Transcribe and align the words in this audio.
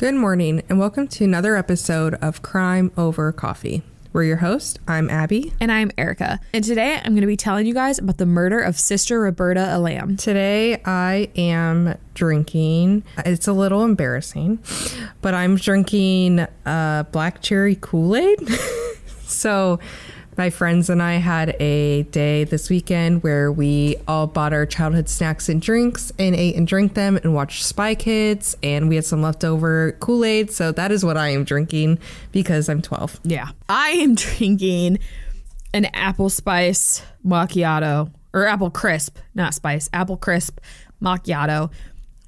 Good 0.00 0.14
morning, 0.14 0.62
and 0.70 0.78
welcome 0.78 1.08
to 1.08 1.24
another 1.24 1.56
episode 1.56 2.14
of 2.22 2.40
Crime 2.40 2.90
Over 2.96 3.32
Coffee. 3.32 3.82
We're 4.14 4.24
your 4.24 4.38
host. 4.38 4.78
I'm 4.88 5.10
Abby. 5.10 5.52
And 5.60 5.70
I'm 5.70 5.90
Erica. 5.98 6.40
And 6.54 6.64
today 6.64 6.94
I'm 6.94 7.12
going 7.12 7.20
to 7.20 7.26
be 7.26 7.36
telling 7.36 7.66
you 7.66 7.74
guys 7.74 7.98
about 7.98 8.16
the 8.16 8.24
murder 8.24 8.60
of 8.60 8.78
Sister 8.78 9.20
Roberta 9.20 9.60
Elam. 9.60 10.16
Today 10.16 10.80
I 10.86 11.28
am 11.36 11.98
drinking, 12.14 13.04
it's 13.26 13.46
a 13.46 13.52
little 13.52 13.84
embarrassing, 13.84 14.60
but 15.20 15.34
I'm 15.34 15.56
drinking 15.56 16.46
uh, 16.64 17.02
black 17.12 17.42
cherry 17.42 17.76
Kool 17.78 18.16
Aid. 18.16 18.48
so 19.24 19.80
my 20.36 20.50
friends 20.50 20.88
and 20.88 21.02
I 21.02 21.14
had 21.14 21.56
a 21.60 22.04
day 22.04 22.44
this 22.44 22.70
weekend 22.70 23.22
where 23.22 23.50
we 23.50 23.96
all 24.08 24.26
bought 24.26 24.52
our 24.52 24.66
childhood 24.66 25.08
snacks 25.08 25.48
and 25.48 25.60
drinks 25.60 26.12
and 26.18 26.34
ate 26.34 26.56
and 26.56 26.66
drank 26.66 26.94
them 26.94 27.16
and 27.16 27.34
watched 27.34 27.64
Spy 27.64 27.94
Kids. 27.94 28.56
And 28.62 28.88
we 28.88 28.94
had 28.94 29.04
some 29.04 29.22
leftover 29.22 29.92
Kool 30.00 30.24
Aid. 30.24 30.50
So 30.50 30.72
that 30.72 30.92
is 30.92 31.04
what 31.04 31.16
I 31.16 31.28
am 31.28 31.44
drinking 31.44 31.98
because 32.32 32.68
I'm 32.68 32.82
12. 32.82 33.20
Yeah. 33.24 33.48
I 33.68 33.90
am 33.90 34.14
drinking 34.16 34.98
an 35.72 35.86
apple 35.86 36.30
spice 36.30 37.02
macchiato 37.24 38.10
or 38.32 38.46
apple 38.46 38.70
crisp, 38.70 39.18
not 39.34 39.54
spice, 39.54 39.90
apple 39.92 40.16
crisp 40.16 40.60
macchiato 41.02 41.70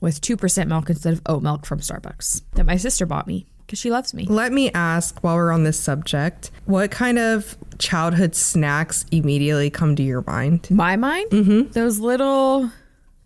with 0.00 0.20
2% 0.20 0.66
milk 0.66 0.90
instead 0.90 1.12
of 1.12 1.22
oat 1.26 1.42
milk 1.42 1.64
from 1.64 1.78
Starbucks 1.78 2.42
that 2.54 2.66
my 2.66 2.76
sister 2.76 3.06
bought 3.06 3.26
me 3.26 3.46
because 3.66 3.78
she 3.78 3.90
loves 3.90 4.12
me. 4.14 4.26
Let 4.26 4.52
me 4.52 4.70
ask 4.72 5.22
while 5.22 5.36
we're 5.36 5.52
on 5.52 5.64
this 5.64 5.78
subject, 5.78 6.50
what 6.66 6.90
kind 6.90 7.18
of 7.18 7.56
childhood 7.78 8.34
snacks 8.34 9.04
immediately 9.10 9.70
come 9.70 9.96
to 9.96 10.02
your 10.02 10.22
mind? 10.26 10.70
My 10.70 10.96
mind? 10.96 11.30
Mm-hmm. 11.30 11.72
Those 11.72 11.98
little, 11.98 12.70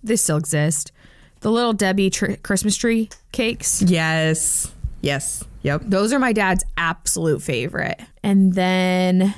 they 0.02 0.16
still 0.16 0.36
exist. 0.36 0.92
The 1.40 1.50
little 1.50 1.72
Debbie 1.72 2.10
tr- 2.10 2.34
Christmas 2.42 2.76
tree 2.76 3.10
cakes. 3.32 3.82
Yes. 3.82 4.72
Yes. 5.02 5.44
Yep. 5.62 5.82
Those 5.86 6.12
are 6.12 6.18
my 6.18 6.32
dad's 6.32 6.64
absolute 6.76 7.42
favorite. 7.42 8.00
And 8.22 8.54
then 8.54 9.34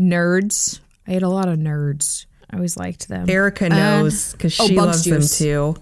nerds. 0.00 0.80
I 1.06 1.14
ate 1.14 1.22
a 1.22 1.28
lot 1.28 1.48
of 1.48 1.58
nerds. 1.58 2.26
I 2.50 2.56
always 2.56 2.76
liked 2.76 3.08
them. 3.08 3.28
Erica 3.30 3.68
knows 3.68 4.32
because 4.32 4.58
oh, 4.60 4.66
she 4.66 4.74
Bug 4.74 4.86
loves 4.86 5.04
Juice. 5.04 5.38
them 5.38 5.46
too. 5.46 5.76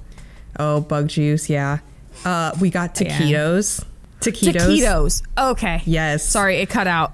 Oh, 0.59 0.81
bug 0.81 1.09
juice. 1.09 1.49
Yeah. 1.49 1.79
Uh, 2.25 2.53
we 2.61 2.71
got 2.71 3.01
Yeah. 3.01 3.61
Taquitos. 4.21 4.55
Taquitos. 4.55 5.23
Okay. 5.39 5.83
Yes. 5.85 6.25
Sorry, 6.25 6.59
it 6.59 6.69
cut 6.69 6.87
out. 6.87 7.13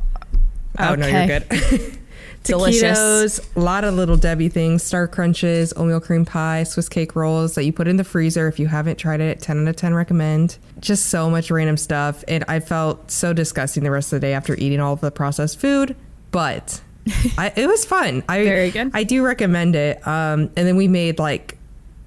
Oh 0.78 0.94
no, 0.94 1.06
you're 1.06 1.26
good. 1.26 1.98
Delicious. 2.46 3.40
Taquitos, 3.40 3.56
a 3.56 3.60
lot 3.60 3.84
of 3.84 3.94
little 3.94 4.16
Debbie 4.16 4.48
things, 4.48 4.82
Star 4.82 5.08
Crunches, 5.08 5.72
oatmeal 5.76 6.00
cream 6.00 6.24
pie, 6.24 6.62
Swiss 6.62 6.88
cake 6.88 7.16
rolls 7.16 7.54
that 7.56 7.64
you 7.64 7.72
put 7.72 7.88
in 7.88 7.96
the 7.96 8.04
freezer. 8.04 8.46
If 8.46 8.58
you 8.58 8.68
haven't 8.68 8.96
tried 8.96 9.20
it, 9.20 9.40
10 9.40 9.62
out 9.62 9.68
of 9.68 9.76
10 9.76 9.94
recommend. 9.94 10.58
Just 10.78 11.06
so 11.06 11.28
much 11.28 11.50
random 11.50 11.76
stuff. 11.76 12.22
And 12.28 12.44
I 12.46 12.60
felt 12.60 13.10
so 13.10 13.32
disgusting 13.32 13.82
the 13.82 13.90
rest 13.90 14.12
of 14.12 14.20
the 14.20 14.26
day 14.26 14.32
after 14.32 14.54
eating 14.54 14.80
all 14.80 14.92
of 14.92 15.00
the 15.00 15.10
processed 15.10 15.58
food, 15.58 15.96
but 16.30 16.80
I, 17.38 17.52
it 17.56 17.66
was 17.66 17.84
fun. 17.84 18.22
I, 18.28 18.44
Very 18.44 18.70
good. 18.70 18.90
I 18.94 19.02
do 19.02 19.24
recommend 19.24 19.74
it. 19.74 20.06
Um, 20.06 20.50
and 20.56 20.68
then 20.68 20.76
we 20.76 20.86
made 20.86 21.18
like 21.18 21.58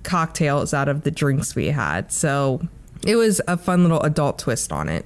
cocktails 0.04 0.74
out 0.74 0.88
of 0.88 1.04
the 1.04 1.12
drinks 1.12 1.56
we 1.56 1.68
had. 1.68 2.12
So 2.12 2.62
it 3.06 3.16
was 3.16 3.42
a 3.48 3.58
fun 3.58 3.84
little 3.84 4.02
adult 4.02 4.40
twist 4.40 4.72
on 4.72 4.90
it. 4.90 5.06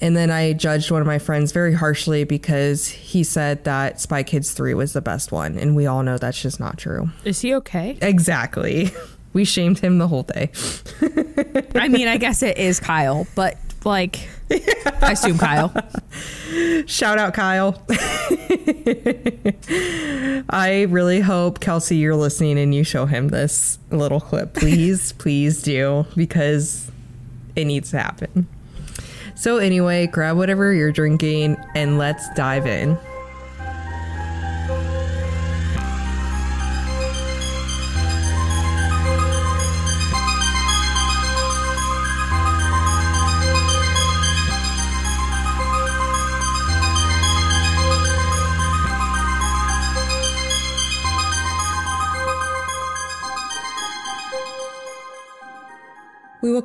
And 0.00 0.14
then 0.16 0.30
I 0.30 0.52
judged 0.52 0.90
one 0.90 1.00
of 1.00 1.06
my 1.06 1.18
friends 1.18 1.52
very 1.52 1.72
harshly 1.72 2.24
because 2.24 2.88
he 2.88 3.24
said 3.24 3.64
that 3.64 4.00
Spy 4.00 4.22
Kids 4.22 4.52
3 4.52 4.74
was 4.74 4.92
the 4.92 5.00
best 5.00 5.32
one. 5.32 5.56
And 5.58 5.74
we 5.74 5.86
all 5.86 6.02
know 6.02 6.18
that's 6.18 6.40
just 6.40 6.60
not 6.60 6.76
true. 6.76 7.10
Is 7.24 7.40
he 7.40 7.54
okay? 7.54 7.98
Exactly. 8.02 8.90
We 9.32 9.44
shamed 9.44 9.80
him 9.80 9.98
the 9.98 10.08
whole 10.08 10.22
day. 10.22 10.50
I 11.74 11.88
mean, 11.88 12.08
I 12.08 12.16
guess 12.16 12.42
it 12.42 12.56
is 12.56 12.80
Kyle, 12.80 13.26
but 13.34 13.58
like, 13.84 14.26
I 14.50 15.12
assume 15.12 15.36
Kyle. 15.36 15.74
Shout 16.86 17.18
out, 17.18 17.34
Kyle. 17.34 17.78
I 20.48 20.86
really 20.88 21.20
hope, 21.20 21.60
Kelsey, 21.60 21.96
you're 21.96 22.16
listening 22.16 22.58
and 22.58 22.74
you 22.74 22.82
show 22.82 23.04
him 23.04 23.28
this 23.28 23.78
little 23.90 24.20
clip. 24.20 24.54
Please, 24.54 25.12
please 25.12 25.60
do 25.60 26.06
because 26.16 26.90
it 27.56 27.64
needs 27.64 27.90
to 27.90 27.98
happen. 27.98 28.46
So, 29.34 29.58
anyway, 29.58 30.06
grab 30.06 30.36
whatever 30.36 30.72
you're 30.72 30.92
drinking 30.92 31.56
and 31.74 31.98
let's 31.98 32.28
dive 32.34 32.66
in. 32.66 32.96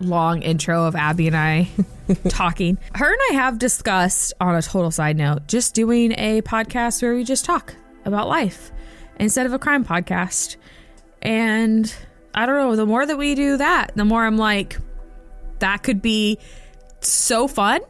long 0.00 0.42
intro 0.42 0.84
of 0.84 0.94
Abby 0.94 1.26
and 1.26 1.36
I 1.36 1.68
talking. 2.28 2.78
Her 2.94 3.10
and 3.10 3.20
I 3.30 3.34
have 3.34 3.58
discussed, 3.58 4.32
on 4.40 4.54
a 4.54 4.62
total 4.62 4.90
side 4.90 5.16
note, 5.16 5.46
just 5.46 5.74
doing 5.74 6.12
a 6.12 6.42
podcast 6.42 7.02
where 7.02 7.14
we 7.14 7.24
just 7.24 7.44
talk 7.44 7.74
about 8.04 8.28
life 8.28 8.70
instead 9.18 9.46
of 9.46 9.52
a 9.52 9.58
crime 9.58 9.84
podcast. 9.84 10.56
And 11.22 11.92
I 12.34 12.46
don't 12.46 12.56
know, 12.56 12.76
the 12.76 12.86
more 12.86 13.04
that 13.04 13.18
we 13.18 13.34
do 13.34 13.56
that, 13.56 13.92
the 13.94 14.04
more 14.04 14.24
I'm 14.24 14.36
like, 14.36 14.78
that 15.58 15.82
could 15.82 16.02
be 16.02 16.38
so 17.00 17.48
fun, 17.48 17.80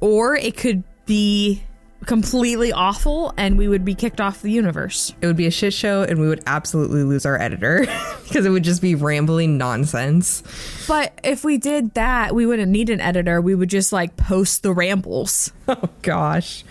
or 0.00 0.34
it 0.34 0.56
could 0.56 0.82
be 1.06 1.62
completely 2.06 2.72
awful 2.72 3.32
and 3.36 3.58
we 3.58 3.68
would 3.68 3.84
be 3.84 3.94
kicked 3.94 4.20
off 4.20 4.42
the 4.42 4.50
universe. 4.50 5.14
It 5.20 5.26
would 5.26 5.36
be 5.36 5.46
a 5.46 5.50
shit 5.50 5.72
show 5.72 6.02
and 6.02 6.18
we 6.20 6.28
would 6.28 6.42
absolutely 6.46 7.02
lose 7.02 7.26
our 7.26 7.40
editor 7.40 7.80
because 8.24 8.46
it 8.46 8.50
would 8.50 8.64
just 8.64 8.80
be 8.82 8.94
rambling 8.94 9.58
nonsense. 9.58 10.42
But 10.88 11.18
if 11.22 11.44
we 11.44 11.58
did 11.58 11.94
that, 11.94 12.34
we 12.34 12.46
wouldn't 12.46 12.70
need 12.72 12.90
an 12.90 13.00
editor. 13.00 13.40
We 13.40 13.54
would 13.54 13.70
just 13.70 13.92
like 13.92 14.16
post 14.16 14.62
the 14.62 14.72
rambles. 14.72 15.52
Oh 15.68 15.88
gosh. 16.02 16.64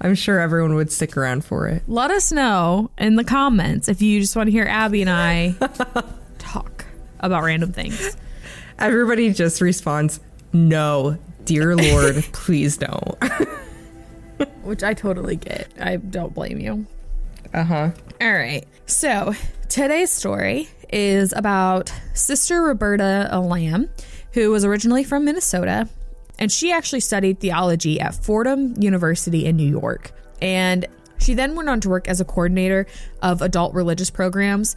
I'm 0.00 0.16
sure 0.16 0.40
everyone 0.40 0.74
would 0.74 0.90
stick 0.90 1.16
around 1.16 1.44
for 1.44 1.68
it. 1.68 1.82
Let 1.86 2.10
us 2.10 2.32
know 2.32 2.90
in 2.98 3.14
the 3.14 3.22
comments 3.22 3.88
if 3.88 4.02
you 4.02 4.18
just 4.20 4.34
want 4.34 4.48
to 4.48 4.50
hear 4.50 4.64
Abby 4.64 5.02
and 5.02 5.10
I 5.10 5.54
talk 6.38 6.84
about 7.20 7.44
random 7.44 7.72
things. 7.72 8.16
Everybody 8.78 9.32
just 9.32 9.60
responds, 9.60 10.18
No, 10.52 11.16
dear 11.44 11.76
Lord, 11.76 12.24
please 12.32 12.76
don't. 12.78 13.14
Which 14.62 14.82
I 14.82 14.94
totally 14.94 15.36
get. 15.36 15.68
I 15.80 15.96
don't 15.96 16.34
blame 16.34 16.58
you. 16.58 16.86
Uh 17.52 17.64
huh. 17.64 17.90
All 18.20 18.32
right. 18.32 18.64
So 18.86 19.34
today's 19.68 20.10
story 20.10 20.68
is 20.92 21.32
about 21.32 21.92
Sister 22.14 22.62
Roberta 22.62 23.28
Elam, 23.30 23.88
who 24.32 24.50
was 24.50 24.64
originally 24.64 25.04
from 25.04 25.24
Minnesota, 25.24 25.88
and 26.38 26.50
she 26.50 26.72
actually 26.72 27.00
studied 27.00 27.40
theology 27.40 28.00
at 28.00 28.14
Fordham 28.14 28.74
University 28.80 29.46
in 29.46 29.56
New 29.56 29.68
York. 29.68 30.12
And 30.40 30.86
she 31.18 31.34
then 31.34 31.54
went 31.54 31.68
on 31.68 31.80
to 31.80 31.88
work 31.88 32.08
as 32.08 32.20
a 32.20 32.24
coordinator 32.24 32.86
of 33.22 33.42
adult 33.42 33.74
religious 33.74 34.10
programs 34.10 34.74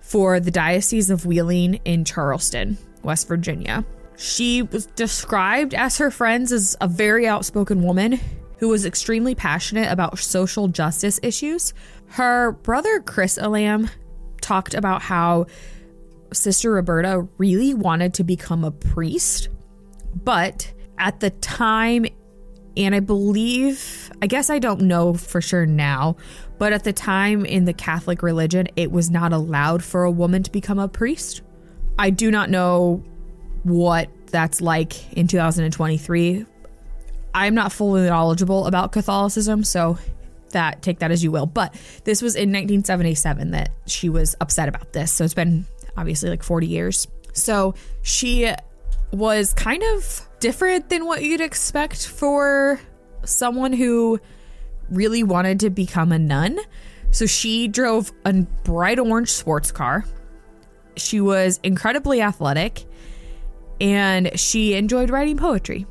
for 0.00 0.38
the 0.38 0.50
Diocese 0.50 1.10
of 1.10 1.26
Wheeling 1.26 1.80
in 1.84 2.04
Charleston, 2.04 2.78
West 3.02 3.26
Virginia. 3.26 3.84
She 4.16 4.62
was 4.62 4.86
described 4.86 5.74
as 5.74 5.98
her 5.98 6.10
friends 6.10 6.52
as 6.52 6.76
a 6.80 6.88
very 6.88 7.26
outspoken 7.26 7.82
woman 7.82 8.20
who 8.58 8.68
was 8.68 8.86
extremely 8.86 9.34
passionate 9.34 9.90
about 9.90 10.18
social 10.18 10.68
justice 10.68 11.20
issues. 11.22 11.74
Her 12.08 12.52
brother 12.52 13.00
Chris 13.00 13.38
Elam 13.38 13.90
talked 14.40 14.74
about 14.74 15.02
how 15.02 15.46
Sister 16.32 16.72
Roberta 16.72 17.26
really 17.38 17.74
wanted 17.74 18.14
to 18.14 18.24
become 18.24 18.64
a 18.64 18.70
priest, 18.70 19.48
but 20.14 20.72
at 20.98 21.20
the 21.20 21.30
time, 21.30 22.06
and 22.76 22.94
I 22.94 23.00
believe, 23.00 24.10
I 24.22 24.26
guess 24.26 24.50
I 24.50 24.58
don't 24.58 24.82
know 24.82 25.14
for 25.14 25.40
sure 25.40 25.66
now, 25.66 26.16
but 26.58 26.72
at 26.72 26.84
the 26.84 26.92
time 26.92 27.44
in 27.44 27.64
the 27.64 27.72
Catholic 27.72 28.22
religion, 28.22 28.68
it 28.76 28.90
was 28.90 29.10
not 29.10 29.32
allowed 29.32 29.84
for 29.84 30.04
a 30.04 30.10
woman 30.10 30.42
to 30.42 30.50
become 30.50 30.78
a 30.78 30.88
priest. 30.88 31.42
I 31.98 32.10
do 32.10 32.30
not 32.30 32.50
know 32.50 33.02
what 33.62 34.08
that's 34.26 34.60
like 34.60 35.12
in 35.12 35.26
2023. 35.26 36.46
I'm 37.36 37.54
not 37.54 37.70
fully 37.70 38.08
knowledgeable 38.08 38.66
about 38.66 38.92
Catholicism, 38.92 39.62
so 39.62 39.98
that 40.52 40.80
take 40.80 41.00
that 41.00 41.10
as 41.10 41.22
you 41.22 41.30
will. 41.30 41.44
But 41.44 41.74
this 42.04 42.22
was 42.22 42.34
in 42.34 42.48
1977 42.48 43.50
that 43.50 43.72
she 43.86 44.08
was 44.08 44.34
upset 44.40 44.70
about 44.70 44.94
this. 44.94 45.12
So 45.12 45.22
it's 45.22 45.34
been 45.34 45.66
obviously 45.98 46.30
like 46.30 46.42
40 46.42 46.66
years. 46.66 47.06
So 47.34 47.74
she 48.00 48.50
was 49.12 49.52
kind 49.52 49.82
of 49.82 50.26
different 50.40 50.88
than 50.88 51.04
what 51.04 51.22
you'd 51.22 51.42
expect 51.42 52.06
for 52.06 52.80
someone 53.22 53.74
who 53.74 54.18
really 54.88 55.22
wanted 55.22 55.60
to 55.60 55.68
become 55.68 56.12
a 56.12 56.18
nun. 56.18 56.58
So 57.10 57.26
she 57.26 57.68
drove 57.68 58.12
a 58.24 58.32
bright 58.64 58.98
orange 58.98 59.30
sports 59.30 59.70
car. 59.70 60.06
She 60.96 61.20
was 61.20 61.60
incredibly 61.62 62.22
athletic 62.22 62.86
and 63.78 64.38
she 64.40 64.72
enjoyed 64.72 65.10
writing 65.10 65.36
poetry, 65.36 65.84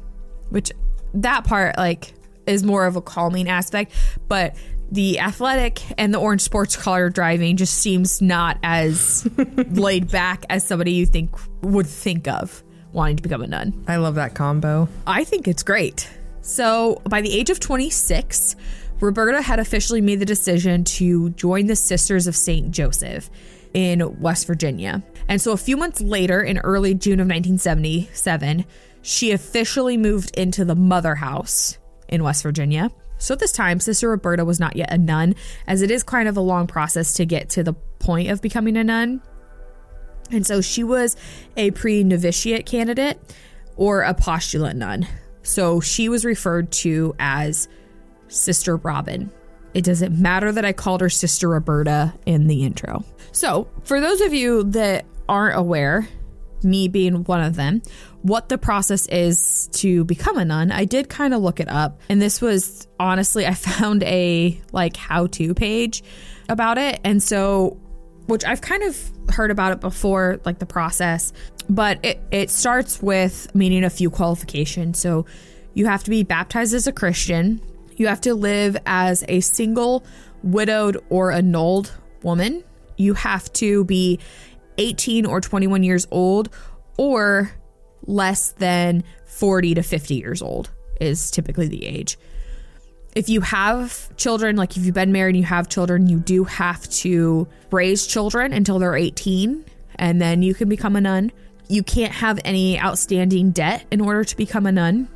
which 0.49 0.71
that 1.15 1.45
part 1.45 1.77
like 1.77 2.13
is 2.45 2.63
more 2.63 2.85
of 2.85 2.95
a 2.95 3.01
calming 3.01 3.49
aspect, 3.49 3.91
but 4.27 4.55
the 4.91 5.19
athletic 5.19 5.81
and 5.97 6.13
the 6.13 6.19
orange 6.19 6.41
sports 6.41 6.75
car 6.75 7.09
driving 7.09 7.57
just 7.57 7.75
seems 7.75 8.21
not 8.21 8.57
as 8.63 9.27
laid 9.71 10.11
back 10.11 10.45
as 10.49 10.65
somebody 10.65 10.91
you 10.91 11.05
think 11.05 11.31
would 11.63 11.87
think 11.87 12.27
of 12.27 12.63
wanting 12.91 13.17
to 13.17 13.23
become 13.23 13.41
a 13.41 13.47
nun. 13.47 13.83
I 13.87 13.97
love 13.97 14.15
that 14.15 14.35
combo. 14.35 14.87
I 15.07 15.23
think 15.23 15.47
it's 15.47 15.63
great. 15.63 16.09
So, 16.41 17.01
by 17.09 17.21
the 17.21 17.31
age 17.35 17.49
of 17.49 17.59
26, 17.59 18.55
Roberta 18.99 19.41
had 19.41 19.59
officially 19.59 20.01
made 20.01 20.19
the 20.19 20.25
decision 20.25 20.83
to 20.83 21.31
join 21.31 21.65
the 21.65 21.75
Sisters 21.75 22.27
of 22.27 22.35
St. 22.35 22.69
Joseph 22.71 23.29
in 23.73 24.21
West 24.21 24.45
Virginia. 24.45 25.03
And 25.27 25.41
so, 25.41 25.51
a 25.51 25.57
few 25.57 25.75
months 25.75 26.01
later, 26.01 26.41
in 26.41 26.59
early 26.59 26.93
June 26.93 27.19
of 27.19 27.27
1977, 27.27 28.63
she 29.05 29.31
officially 29.31 29.97
moved 29.97 30.35
into 30.35 30.65
the 30.65 30.75
Mother 30.75 31.13
House 31.13 31.77
in 32.09 32.23
West 32.23 32.41
Virginia. 32.41 32.89
So, 33.17 33.33
at 33.33 33.39
this 33.39 33.51
time, 33.51 33.79
Sister 33.79 34.09
Roberta 34.09 34.43
was 34.43 34.59
not 34.59 34.75
yet 34.75 34.91
a 34.91 34.97
nun, 34.97 35.35
as 35.67 35.81
it 35.81 35.91
is 35.91 36.03
kind 36.03 36.27
of 36.27 36.35
a 36.35 36.41
long 36.41 36.67
process 36.67 37.13
to 37.13 37.25
get 37.25 37.49
to 37.51 37.63
the 37.63 37.73
point 37.99 38.29
of 38.29 38.41
becoming 38.41 38.75
a 38.75 38.83
nun. 38.83 39.21
And 40.31 40.45
so, 40.45 40.59
she 40.59 40.83
was 40.83 41.15
a 41.55 41.71
pre 41.71 42.03
novitiate 42.03 42.65
candidate 42.65 43.19
or 43.77 44.01
a 44.01 44.13
postulant 44.13 44.77
nun. 44.77 45.07
So 45.43 45.79
she 45.79 46.09
was 46.09 46.25
referred 46.25 46.71
to 46.71 47.15
as 47.19 47.67
Sister 48.27 48.77
Robin. 48.77 49.31
It 49.75 49.83
doesn't 49.83 50.17
matter 50.17 50.51
that 50.51 50.65
I 50.65 50.73
called 50.73 51.01
her 51.01 51.09
Sister 51.09 51.49
Roberta 51.49 52.13
in 52.25 52.47
the 52.47 52.63
intro. 52.63 53.03
So, 53.31 53.69
for 53.83 54.01
those 54.01 54.21
of 54.21 54.33
you 54.33 54.63
that 54.63 55.05
aren't 55.29 55.57
aware, 55.57 56.07
me 56.63 56.87
being 56.87 57.23
one 57.25 57.41
of 57.41 57.55
them, 57.55 57.81
what 58.25 58.49
the 58.49 58.57
process 58.57 59.05
is 59.05 59.67
to 59.71 60.03
become 60.05 60.35
a 60.35 60.43
nun, 60.43 60.71
I 60.71 60.85
did 60.85 61.09
kind 61.09 61.31
of 61.35 61.43
look 61.43 61.59
it 61.59 61.69
up. 61.69 62.01
And 62.09 62.19
this 62.19 62.41
was 62.41 62.87
honestly, 62.99 63.45
I 63.45 63.53
found 63.53 64.01
a 64.01 64.59
like 64.71 64.97
how 64.97 65.27
to 65.27 65.53
page 65.53 66.03
about 66.49 66.79
it. 66.79 66.99
And 67.03 67.21
so, 67.21 67.77
which 68.25 68.43
I've 68.43 68.61
kind 68.61 68.81
of 68.81 69.11
heard 69.29 69.51
about 69.51 69.73
it 69.73 69.79
before, 69.79 70.39
like 70.43 70.57
the 70.57 70.65
process, 70.65 71.33
but 71.69 72.03
it, 72.03 72.19
it 72.31 72.49
starts 72.49 72.99
with 72.99 73.53
meeting 73.53 73.83
a 73.83 73.91
few 73.91 74.09
qualifications. 74.09 74.97
So 74.97 75.27
you 75.75 75.85
have 75.85 76.03
to 76.05 76.09
be 76.09 76.23
baptized 76.23 76.73
as 76.73 76.87
a 76.87 76.91
Christian, 76.91 77.61
you 77.95 78.07
have 78.07 78.21
to 78.21 78.33
live 78.33 78.75
as 78.87 79.23
a 79.27 79.39
single, 79.41 80.03
widowed, 80.41 80.97
or 81.09 81.31
annulled 81.31 81.91
woman, 82.23 82.63
you 82.97 83.13
have 83.13 83.53
to 83.53 83.83
be 83.85 84.17
18 84.79 85.27
or 85.27 85.41
21 85.41 85.83
years 85.83 86.07
old, 86.09 86.49
or 86.97 87.51
less 88.05 88.51
than 88.53 89.03
40 89.25 89.75
to 89.75 89.83
50 89.83 90.15
years 90.15 90.41
old 90.41 90.71
is 90.99 91.31
typically 91.31 91.67
the 91.67 91.85
age. 91.85 92.17
If 93.15 93.29
you 93.29 93.41
have 93.41 94.13
children, 94.17 94.57
like 94.57 94.75
if 94.75 94.85
you've 94.85 94.95
been 94.95 95.11
married 95.11 95.35
and 95.35 95.37
you 95.37 95.45
have 95.45 95.69
children, 95.69 96.07
you 96.07 96.19
do 96.19 96.43
have 96.43 96.87
to 96.89 97.47
raise 97.71 98.05
children 98.05 98.51
until 98.51 98.79
they're 98.79 98.95
18 98.95 99.63
and 99.95 100.21
then 100.21 100.41
you 100.41 100.53
can 100.53 100.69
become 100.69 100.95
a 100.95 101.01
nun. 101.01 101.31
You 101.67 101.81
can't 101.81 102.11
have 102.13 102.39
any 102.43 102.79
outstanding 102.79 103.51
debt 103.51 103.85
in 103.89 104.01
order 104.01 104.23
to 104.23 104.37
become 104.37 104.65
a 104.65 104.71
nun. 104.71 105.07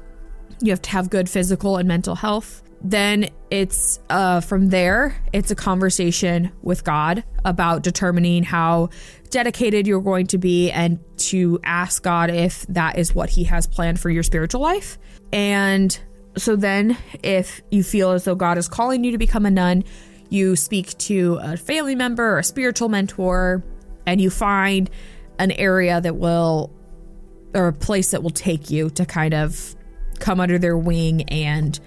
You 0.61 0.71
have 0.71 0.81
to 0.83 0.89
have 0.91 1.09
good 1.09 1.29
physical 1.29 1.77
and 1.77 1.87
mental 1.87 2.15
health. 2.15 2.63
Then 2.81 3.29
it's 3.51 3.99
uh, 4.09 4.39
from 4.41 4.69
there, 4.69 5.21
it's 5.33 5.51
a 5.51 5.55
conversation 5.55 6.51
with 6.61 6.83
God 6.83 7.23
about 7.43 7.83
determining 7.83 8.43
how 8.43 8.89
dedicated 9.29 9.85
you're 9.85 10.01
going 10.01 10.27
to 10.27 10.37
be 10.37 10.71
and 10.71 10.99
to 11.17 11.59
ask 11.63 12.01
God 12.03 12.29
if 12.29 12.65
that 12.67 12.97
is 12.97 13.13
what 13.13 13.29
He 13.29 13.43
has 13.45 13.67
planned 13.67 13.99
for 13.99 14.09
your 14.09 14.23
spiritual 14.23 14.61
life. 14.61 14.97
And 15.33 15.97
so 16.37 16.55
then, 16.55 16.97
if 17.21 17.61
you 17.69 17.83
feel 17.83 18.11
as 18.11 18.23
though 18.23 18.35
God 18.35 18.57
is 18.57 18.69
calling 18.69 19.03
you 19.03 19.11
to 19.11 19.17
become 19.17 19.45
a 19.45 19.51
nun, 19.51 19.83
you 20.29 20.55
speak 20.55 20.97
to 20.99 21.39
a 21.41 21.57
family 21.57 21.95
member 21.95 22.35
or 22.35 22.39
a 22.39 22.43
spiritual 22.43 22.87
mentor, 22.87 23.63
and 24.05 24.21
you 24.21 24.29
find 24.29 24.89
an 25.37 25.51
area 25.51 25.99
that 25.99 26.15
will, 26.15 26.71
or 27.53 27.67
a 27.67 27.73
place 27.73 28.11
that 28.11 28.23
will 28.23 28.29
take 28.29 28.69
you 28.69 28.89
to 28.91 29.05
kind 29.05 29.33
of 29.33 29.75
come 30.19 30.39
under 30.39 30.57
their 30.57 30.77
wing 30.77 31.23
and 31.23 31.79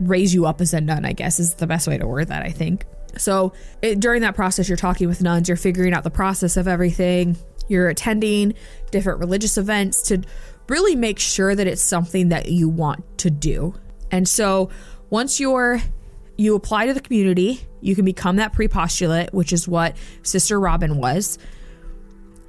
raise 0.00 0.34
you 0.34 0.46
up 0.46 0.60
as 0.60 0.74
a 0.74 0.80
nun, 0.80 1.04
I 1.04 1.12
guess 1.12 1.38
is 1.38 1.54
the 1.54 1.66
best 1.66 1.88
way 1.88 1.98
to 1.98 2.06
word 2.06 2.28
that, 2.28 2.42
I 2.42 2.50
think. 2.50 2.84
So 3.16 3.52
it, 3.82 4.00
during 4.00 4.22
that 4.22 4.34
process, 4.34 4.68
you're 4.68 4.76
talking 4.76 5.08
with 5.08 5.22
nuns, 5.22 5.48
you're 5.48 5.56
figuring 5.56 5.92
out 5.92 6.04
the 6.04 6.10
process 6.10 6.56
of 6.56 6.68
everything, 6.68 7.36
you're 7.68 7.88
attending 7.88 8.54
different 8.90 9.18
religious 9.18 9.58
events 9.58 10.02
to 10.02 10.22
really 10.68 10.94
make 10.96 11.18
sure 11.18 11.54
that 11.54 11.66
it's 11.66 11.82
something 11.82 12.28
that 12.28 12.50
you 12.50 12.68
want 12.68 13.18
to 13.18 13.30
do. 13.30 13.74
And 14.10 14.28
so 14.28 14.70
once 15.10 15.40
you're 15.40 15.80
you 16.36 16.54
apply 16.54 16.86
to 16.86 16.94
the 16.94 17.00
community, 17.00 17.60
you 17.80 17.96
can 17.96 18.04
become 18.04 18.36
that 18.36 18.52
pre-postulate, 18.52 19.34
which 19.34 19.52
is 19.52 19.66
what 19.66 19.96
Sister 20.22 20.58
Robin 20.60 20.96
was. 20.96 21.36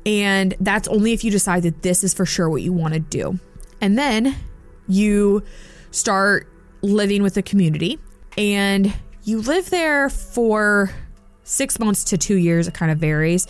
And 0.06 0.54
that's 0.60 0.88
only 0.88 1.12
if 1.12 1.24
you 1.24 1.32
decide 1.32 1.64
that 1.64 1.82
this 1.82 2.04
is 2.04 2.14
for 2.14 2.26
sure 2.26 2.50
what 2.50 2.62
you 2.62 2.72
want 2.72 2.94
to 2.94 3.00
do. 3.00 3.40
And 3.82 3.98
then 3.98 4.36
you 4.88 5.44
start 5.90 6.48
living 6.82 7.24
with 7.24 7.34
the 7.34 7.44
community 7.44 8.00
and 8.38 8.94
you 9.24 9.42
live 9.42 9.70
there 9.70 10.10
for 10.10 10.92
six 11.44 11.80
months 11.80 12.06
to 12.06 12.18
two 12.18 12.36
years. 12.36 12.68
It 12.68 12.74
kind 12.74 12.92
of 12.92 13.00
varies. 13.00 13.48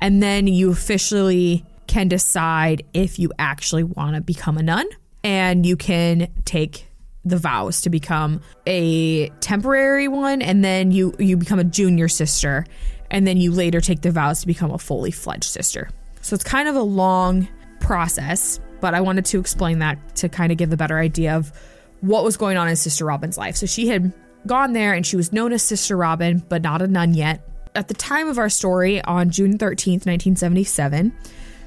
And 0.00 0.22
then 0.22 0.46
you 0.46 0.70
officially 0.70 1.64
can 1.86 2.08
decide 2.08 2.84
if 2.92 3.18
you 3.18 3.32
actually 3.38 3.84
want 3.84 4.16
to 4.16 4.20
become 4.20 4.58
a 4.58 4.62
nun 4.62 4.86
and 5.24 5.64
you 5.64 5.76
can 5.76 6.28
take 6.44 6.88
the 7.24 7.36
vows 7.36 7.80
to 7.82 7.90
become 7.90 8.40
a 8.66 9.28
temporary 9.40 10.06
one 10.06 10.42
and 10.42 10.64
then 10.64 10.92
you 10.92 11.12
you 11.18 11.36
become 11.36 11.58
a 11.58 11.64
junior 11.64 12.06
sister 12.06 12.64
and 13.10 13.26
then 13.26 13.36
you 13.36 13.50
later 13.50 13.80
take 13.80 14.00
the 14.02 14.10
vows 14.12 14.40
to 14.40 14.46
become 14.46 14.70
a 14.70 14.78
fully 14.78 15.10
fledged 15.10 15.44
sister. 15.44 15.88
So 16.22 16.34
it's 16.34 16.44
kind 16.44 16.68
of 16.68 16.76
a 16.76 16.82
long 16.82 17.48
process, 17.80 18.60
but 18.80 18.94
I 18.94 19.00
wanted 19.00 19.24
to 19.26 19.40
explain 19.40 19.78
that 19.80 20.16
to 20.16 20.28
kind 20.28 20.52
of 20.52 20.58
give 20.58 20.72
a 20.72 20.76
better 20.76 20.98
idea 20.98 21.36
of 21.36 21.52
what 22.00 22.24
was 22.24 22.36
going 22.36 22.56
on 22.56 22.68
in 22.68 22.76
Sister 22.76 23.04
Robin's 23.04 23.38
life. 23.38 23.56
So 23.56 23.66
she 23.66 23.88
had 23.88 24.12
gone 24.46 24.72
there 24.72 24.92
and 24.94 25.06
she 25.06 25.16
was 25.16 25.32
known 25.32 25.52
as 25.52 25.62
Sister 25.62 25.96
Robin, 25.96 26.42
but 26.48 26.62
not 26.62 26.82
a 26.82 26.86
nun 26.86 27.14
yet. 27.14 27.48
At 27.74 27.88
the 27.88 27.94
time 27.94 28.28
of 28.28 28.38
our 28.38 28.48
story, 28.48 29.02
on 29.02 29.30
June 29.30 29.58
13th, 29.58 30.06
1977, 30.06 31.12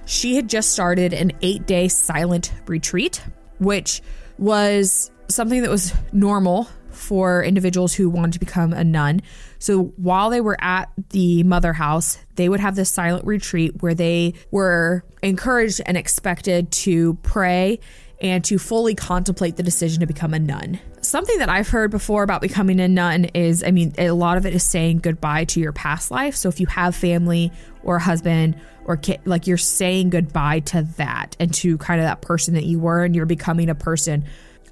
she 0.06 0.36
had 0.36 0.50
just 0.50 0.72
started 0.72 1.14
an 1.14 1.32
eight 1.42 1.68
day 1.68 1.88
silent 1.88 2.52
retreat, 2.66 3.24
which 3.60 4.02
was 4.38 5.12
something 5.28 5.62
that 5.62 5.70
was 5.70 5.94
normal 6.12 6.68
for 6.90 7.44
individuals 7.44 7.94
who 7.94 8.10
wanted 8.10 8.34
to 8.34 8.40
become 8.40 8.74
a 8.74 8.84
nun. 8.84 9.22
So 9.60 9.94
while 9.98 10.30
they 10.30 10.42
were 10.42 10.58
at 10.60 10.90
the 11.10 11.44
mother 11.44 11.74
house, 11.74 12.18
they 12.36 12.50
would 12.50 12.60
have 12.60 12.76
this 12.76 12.90
silent 12.90 13.26
retreat 13.26 13.82
where 13.82 13.94
they 13.94 14.34
were 14.52 15.04
encouraged 15.22 15.82
and 15.86 15.96
expected 15.98 16.72
to 16.72 17.16
pray 17.22 17.80
and 18.22 18.44
to 18.46 18.58
fully 18.58 18.96
contemplate 18.96 19.56
the 19.56 19.64
decision 19.64 20.02
to 20.02 20.06
become 20.06 20.34
a 20.34 20.40
nun. 20.40 20.80
Something 21.02 21.40
that 21.40 21.50
I've 21.50 21.70
heard 21.70 21.92
before 21.92 22.24
about 22.24 22.42
becoming 22.42 22.80
a 22.80 22.88
nun 22.88 23.26
is 23.34 23.64
I 23.64 23.72
mean, 23.72 23.94
a 23.98 24.12
lot 24.12 24.38
of 24.38 24.46
it 24.46 24.54
is 24.54 24.64
saying 24.64 25.00
goodbye 25.00 25.46
to 25.46 25.60
your 25.60 25.72
past 25.72 26.12
life. 26.12 26.36
So 26.36 26.50
if 26.50 26.60
you 26.60 26.68
have 26.68 26.96
family 26.96 27.52
or 27.84 27.98
a 27.98 28.02
husband 28.02 28.60
or 28.86 28.98
kid, 28.98 29.22
like 29.26 29.48
you're 29.48 29.58
saying 29.58 30.10
goodbye 30.10 30.60
to 30.62 30.84
that 30.98 31.38
and 31.40 31.54
to 31.56 31.78
kind 31.78 32.02
of 32.02 32.06
that 32.06 32.22
person 32.22 32.54
that 32.56 32.66
you 32.66 32.80
were, 32.80 33.04
and 33.04 33.16
you're 33.16 33.26
becoming 33.26 33.70
a 33.70 33.76
person 33.76 34.26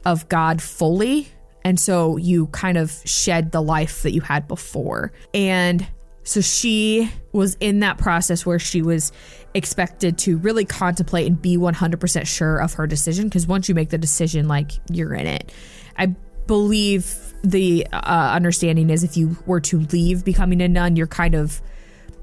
of 0.06 0.28
God 0.30 0.62
fully. 0.62 1.30
And 1.64 1.80
so 1.80 2.18
you 2.18 2.48
kind 2.48 2.78
of 2.78 2.94
shed 3.06 3.52
the 3.52 3.62
life 3.62 4.04
that 4.04 4.14
you 4.14 4.22
had 4.22 4.48
before. 4.48 5.12
And 5.34 5.86
so 6.28 6.42
she 6.42 7.10
was 7.32 7.56
in 7.62 7.80
that 7.80 7.98
process 7.98 8.46
where 8.46 8.60
she 8.60 8.82
was 8.82 9.14
expected 9.54 10.18
to 10.18 10.38
really 10.38 10.66
contemplate 10.66 11.26
and 11.26 11.42
be 11.42 11.56
100% 11.56 12.28
sure 12.28 12.58
of 12.58 12.74
her 12.74 12.86
decision 12.86 13.30
because 13.30 13.48
once 13.48 13.70
you 13.70 13.76
make 13.76 13.92
the 13.92 13.98
decision, 13.98 14.46
like 14.46 14.72
you're 14.92 15.14
in 15.14 15.26
it. 15.26 15.54
I 15.98 16.08
believe 16.46 17.34
the 17.46 17.88
uh, 17.94 18.32
understanding 18.34 18.90
is 18.90 19.06
if 19.06 19.16
you 19.16 19.38
were 19.46 19.62
to 19.62 19.80
leave 19.80 20.26
becoming 20.26 20.62
a 20.62 20.68
nun, 20.68 20.98
you're 20.98 21.08
kind 21.08 21.34
of 21.34 21.62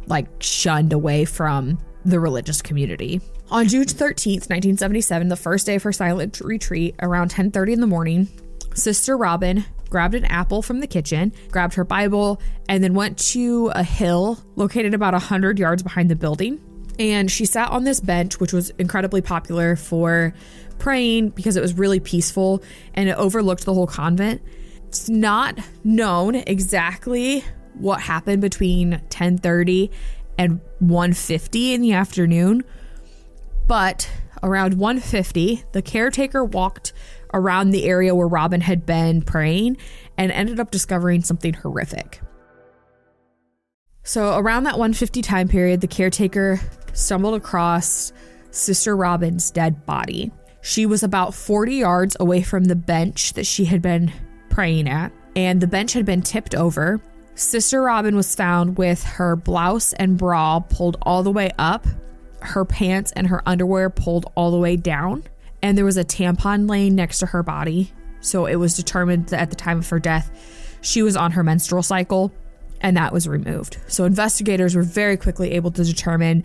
like 0.06 0.26
shunned 0.38 0.92
away 0.92 1.25
from 1.25 1.78
the 2.04 2.20
religious 2.20 2.61
community. 2.61 3.23
On 3.50 3.66
June 3.66 3.87
13th, 3.87 4.50
1977, 4.50 5.28
the 5.28 5.37
first 5.37 5.64
day 5.64 5.76
of 5.76 5.82
her 5.82 5.92
silent 5.92 6.42
retreat, 6.42 6.94
around 7.00 7.30
10:30 7.30 7.73
in 7.73 7.80
the 7.80 7.87
morning, 7.87 8.28
Sister 8.75 9.16
Robin 9.16 9.64
grabbed 9.94 10.16
an 10.16 10.24
apple 10.24 10.60
from 10.60 10.80
the 10.80 10.88
kitchen, 10.88 11.32
grabbed 11.52 11.74
her 11.74 11.84
Bible, 11.84 12.42
and 12.68 12.82
then 12.82 12.94
went 12.94 13.16
to 13.16 13.68
a 13.76 13.84
hill 13.84 14.36
located 14.56 14.92
about 14.92 15.14
100 15.14 15.56
yards 15.56 15.84
behind 15.84 16.10
the 16.10 16.16
building. 16.16 16.60
And 16.98 17.30
she 17.30 17.46
sat 17.46 17.70
on 17.70 17.84
this 17.84 18.00
bench, 18.00 18.40
which 18.40 18.52
was 18.52 18.70
incredibly 18.70 19.22
popular 19.22 19.76
for 19.76 20.34
praying 20.80 21.28
because 21.28 21.56
it 21.56 21.60
was 21.60 21.74
really 21.74 22.00
peaceful 22.00 22.60
and 22.94 23.08
it 23.08 23.16
overlooked 23.16 23.66
the 23.66 23.72
whole 23.72 23.86
convent. 23.86 24.42
It's 24.88 25.08
not 25.08 25.60
known 25.84 26.34
exactly 26.34 27.44
what 27.74 28.00
happened 28.00 28.42
between 28.42 29.00
10:30 29.10 29.90
and 30.36 30.60
150 30.80 31.72
in 31.72 31.82
the 31.82 31.92
afternoon, 31.92 32.64
but 33.68 34.10
around 34.42 34.74
150, 34.74 35.62
the 35.70 35.82
caretaker 35.82 36.44
walked 36.44 36.92
around 37.35 37.71
the 37.71 37.85
area 37.85 38.14
where 38.14 38.29
Robin 38.29 38.62
had 38.62 38.87
been 38.87 39.21
praying 39.21 39.76
and 40.17 40.33
ended 40.33 40.59
up 40.59 40.71
discovering 40.71 41.23
something 41.23 41.53
horrific. 41.53 42.21
So 44.05 44.38
around 44.38 44.64
that 44.64 44.75
150 44.75 45.21
time 45.23 45.49
period, 45.49 45.81
the 45.81 45.87
caretaker 45.87 46.61
stumbled 46.93 47.35
across 47.35 48.12
Sister 48.50 48.97
Robin's 48.97 49.50
dead 49.50 49.85
body. 49.85 50.31
She 50.62 50.87
was 50.87 51.03
about 51.03 51.35
40 51.35 51.75
yards 51.75 52.17
away 52.21 52.43
from 52.43 52.64
the 52.64 52.76
bench 52.76 53.33
that 53.35 53.45
she 53.45 53.64
had 53.64 53.83
been 53.83 54.12
praying 54.49 54.88
at, 54.88 55.12
and 55.35 55.61
the 55.61 55.67
bench 55.67 55.93
had 55.93 56.07
been 56.07 56.23
tipped 56.23 56.55
over. 56.55 57.00
Sister 57.35 57.83
Robin 57.83 58.14
was 58.14 58.35
found 58.35 58.79
with 58.79 59.03
her 59.03 59.37
blouse 59.37 59.93
and 59.95 60.17
bra 60.17 60.61
pulled 60.61 60.97
all 61.03 61.23
the 61.23 61.33
way 61.33 61.50
up, 61.59 61.87
her 62.41 62.64
pants 62.64 63.12
and 63.12 63.26
her 63.26 63.43
underwear 63.47 63.91
pulled 63.91 64.31
all 64.37 64.50
the 64.50 64.59
way 64.59 64.76
down, 64.76 65.25
and 65.64 65.78
there 65.78 65.85
was 65.87 65.97
a 65.97 66.04
tampon 66.04 66.68
laying 66.68 66.94
next 66.94 67.21
to 67.21 67.26
her 67.26 67.42
body. 67.42 67.90
So 68.21 68.44
it 68.44 68.56
was 68.56 68.76
determined 68.76 69.28
that 69.28 69.40
at 69.40 69.49
the 69.49 69.56
time 69.56 69.78
of 69.78 69.88
her 69.88 69.99
death, 69.99 70.78
she 70.83 71.00
was 71.00 71.16
on 71.16 71.33
her 71.33 71.42
menstrual 71.42 71.83
cycle, 71.83 72.35
and 72.83 72.99
that 72.99 73.14
was 73.14 73.26
removed. 73.26 73.78
So 73.87 74.04
investigators 74.04 74.76
were 74.76 74.83
very 74.83 75.16
quickly 75.16 75.52
able 75.52 75.71
to 75.71 75.83
determine 75.83 76.44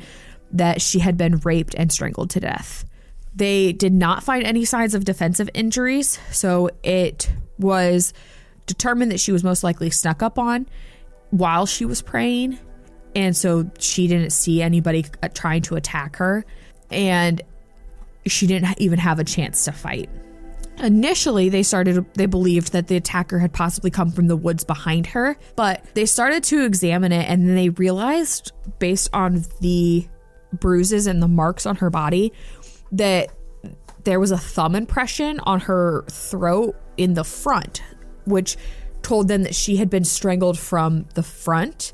that 0.53 0.81
she 0.81 0.99
had 0.99 1.17
been 1.17 1.35
raped 1.39 1.75
and 1.75 1.91
strangled 1.91 2.29
to 2.29 2.39
death. 2.39 2.85
They 3.35 3.73
did 3.73 3.91
not 3.91 4.23
find 4.23 4.45
any 4.45 4.63
signs 4.63 4.95
of 4.95 5.03
defensive 5.03 5.49
injuries, 5.53 6.17
so 6.31 6.69
it 6.81 7.29
was 7.57 8.13
determined 8.67 9.11
that 9.11 9.19
she 9.19 9.33
was 9.33 9.43
most 9.43 9.65
likely 9.65 9.89
snuck 9.89 10.23
up 10.23 10.39
on 10.39 10.65
while 11.31 11.65
she 11.65 11.83
was 11.83 12.01
praying. 12.01 12.57
And 13.15 13.35
so 13.35 13.69
she 13.79 14.07
didn't 14.07 14.29
see 14.29 14.61
anybody 14.61 15.07
uh, 15.21 15.27
trying 15.27 15.63
to 15.63 15.75
attack 15.75 16.15
her. 16.15 16.45
And 16.89 17.41
she 18.29 18.47
didn't 18.47 18.79
even 18.79 18.99
have 18.99 19.19
a 19.19 19.23
chance 19.23 19.65
to 19.65 19.71
fight. 19.71 20.09
Initially, 20.79 21.49
they 21.49 21.63
started, 21.63 22.05
they 22.13 22.25
believed 22.25 22.71
that 22.71 22.87
the 22.87 22.95
attacker 22.95 23.39
had 23.39 23.51
possibly 23.51 23.91
come 23.91 24.11
from 24.11 24.27
the 24.27 24.37
woods 24.37 24.63
behind 24.63 25.07
her, 25.07 25.37
but 25.55 25.83
they 25.93 26.05
started 26.05 26.43
to 26.45 26.63
examine 26.63 27.11
it 27.11 27.29
and 27.29 27.47
then 27.47 27.55
they 27.55 27.69
realized, 27.69 28.53
based 28.79 29.09
on 29.11 29.43
the 29.59 30.07
bruises 30.53 31.05
and 31.05 31.21
the 31.21 31.27
marks 31.27 31.65
on 31.65 31.75
her 31.77 31.89
body, 31.89 32.31
that 32.93 33.29
there 34.05 34.19
was 34.19 34.31
a 34.31 34.37
thumb 34.37 34.73
impression 34.73 35.39
on 35.41 35.59
her 35.59 36.05
throat 36.09 36.75
in 36.95 37.13
the 37.13 37.25
front, 37.25 37.83
which 38.25 38.55
told 39.01 39.27
them 39.27 39.43
that 39.43 39.55
she 39.55 39.75
had 39.75 39.89
been 39.89 40.05
strangled 40.05 40.57
from 40.57 41.05
the 41.13 41.23
front. 41.23 41.93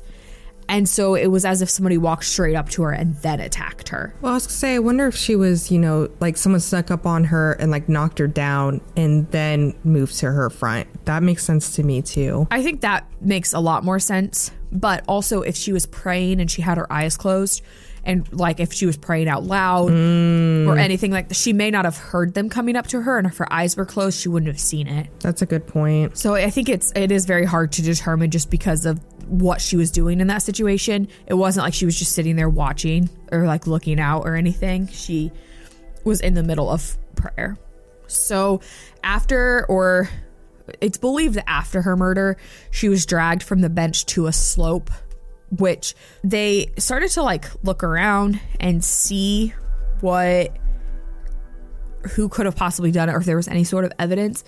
And 0.68 0.88
so 0.88 1.14
it 1.14 1.28
was 1.28 1.44
as 1.44 1.62
if 1.62 1.70
somebody 1.70 1.98
walked 1.98 2.24
straight 2.24 2.56
up 2.56 2.68
to 2.70 2.82
her 2.82 2.90
and 2.90 3.14
then 3.16 3.40
attacked 3.40 3.88
her. 3.90 4.14
Well, 4.20 4.32
I 4.32 4.34
was 4.36 4.46
gonna 4.46 4.54
say, 4.54 4.74
I 4.74 4.78
wonder 4.78 5.06
if 5.06 5.16
she 5.16 5.36
was, 5.36 5.70
you 5.70 5.78
know, 5.78 6.08
like 6.20 6.36
someone 6.36 6.60
snuck 6.60 6.90
up 6.90 7.06
on 7.06 7.24
her 7.24 7.52
and 7.52 7.70
like 7.70 7.88
knocked 7.88 8.18
her 8.18 8.26
down 8.26 8.80
and 8.96 9.30
then 9.30 9.74
moved 9.84 10.18
to 10.18 10.32
her 10.32 10.50
front. 10.50 10.88
That 11.04 11.22
makes 11.22 11.44
sense 11.44 11.76
to 11.76 11.82
me 11.82 12.02
too. 12.02 12.48
I 12.50 12.62
think 12.62 12.80
that 12.80 13.06
makes 13.20 13.52
a 13.52 13.60
lot 13.60 13.84
more 13.84 13.98
sense. 13.98 14.50
But 14.72 15.04
also, 15.06 15.42
if 15.42 15.56
she 15.56 15.72
was 15.72 15.86
praying 15.86 16.40
and 16.40 16.50
she 16.50 16.60
had 16.60 16.76
her 16.76 16.92
eyes 16.92 17.16
closed, 17.16 17.62
and 18.06 18.30
like 18.32 18.60
if 18.60 18.72
she 18.72 18.86
was 18.86 18.96
praying 18.96 19.28
out 19.28 19.44
loud 19.44 19.90
or 19.90 19.94
mm. 19.94 20.78
anything 20.78 21.10
like 21.10 21.28
that, 21.28 21.34
she 21.34 21.52
may 21.52 21.70
not 21.70 21.84
have 21.84 21.96
heard 21.96 22.34
them 22.34 22.48
coming 22.48 22.76
up 22.76 22.86
to 22.88 23.02
her, 23.02 23.18
and 23.18 23.26
if 23.26 23.36
her 23.36 23.52
eyes 23.52 23.76
were 23.76 23.84
closed, 23.84 24.20
she 24.20 24.28
wouldn't 24.28 24.48
have 24.48 24.60
seen 24.60 24.86
it. 24.86 25.08
That's 25.20 25.42
a 25.42 25.46
good 25.46 25.66
point. 25.66 26.16
So 26.16 26.34
I 26.34 26.50
think 26.50 26.68
it's 26.68 26.92
it 26.94 27.10
is 27.10 27.26
very 27.26 27.44
hard 27.44 27.72
to 27.72 27.82
determine 27.82 28.30
just 28.30 28.50
because 28.50 28.86
of 28.86 29.00
what 29.26 29.60
she 29.60 29.76
was 29.76 29.90
doing 29.90 30.20
in 30.20 30.26
that 30.28 30.42
situation. 30.42 31.08
It 31.26 31.34
wasn't 31.34 31.64
like 31.64 31.74
she 31.74 31.84
was 31.84 31.98
just 31.98 32.12
sitting 32.12 32.36
there 32.36 32.48
watching 32.48 33.10
or 33.32 33.46
like 33.46 33.66
looking 33.66 34.00
out 34.00 34.22
or 34.24 34.34
anything. 34.36 34.88
She 34.88 35.32
was 36.04 36.20
in 36.20 36.34
the 36.34 36.42
middle 36.42 36.70
of 36.70 36.96
prayer. 37.16 37.58
So 38.06 38.60
after 39.02 39.66
or 39.66 40.08
it's 40.80 40.98
believed 40.98 41.34
that 41.34 41.48
after 41.48 41.82
her 41.82 41.96
murder, 41.96 42.36
she 42.70 42.88
was 42.88 43.06
dragged 43.06 43.42
from 43.42 43.60
the 43.60 43.70
bench 43.70 44.06
to 44.06 44.26
a 44.26 44.32
slope 44.32 44.90
which 45.50 45.94
they 46.24 46.72
started 46.78 47.08
to 47.10 47.22
like 47.22 47.46
look 47.64 47.84
around 47.84 48.40
and 48.58 48.84
see 48.84 49.54
what 50.00 50.56
who 52.12 52.28
could 52.28 52.46
have 52.46 52.56
possibly 52.56 52.90
done 52.90 53.08
it 53.08 53.12
or 53.12 53.18
if 53.18 53.24
there 53.24 53.36
was 53.36 53.48
any 53.48 53.64
sort 53.64 53.84
of 53.84 53.92
evidence 53.98 54.44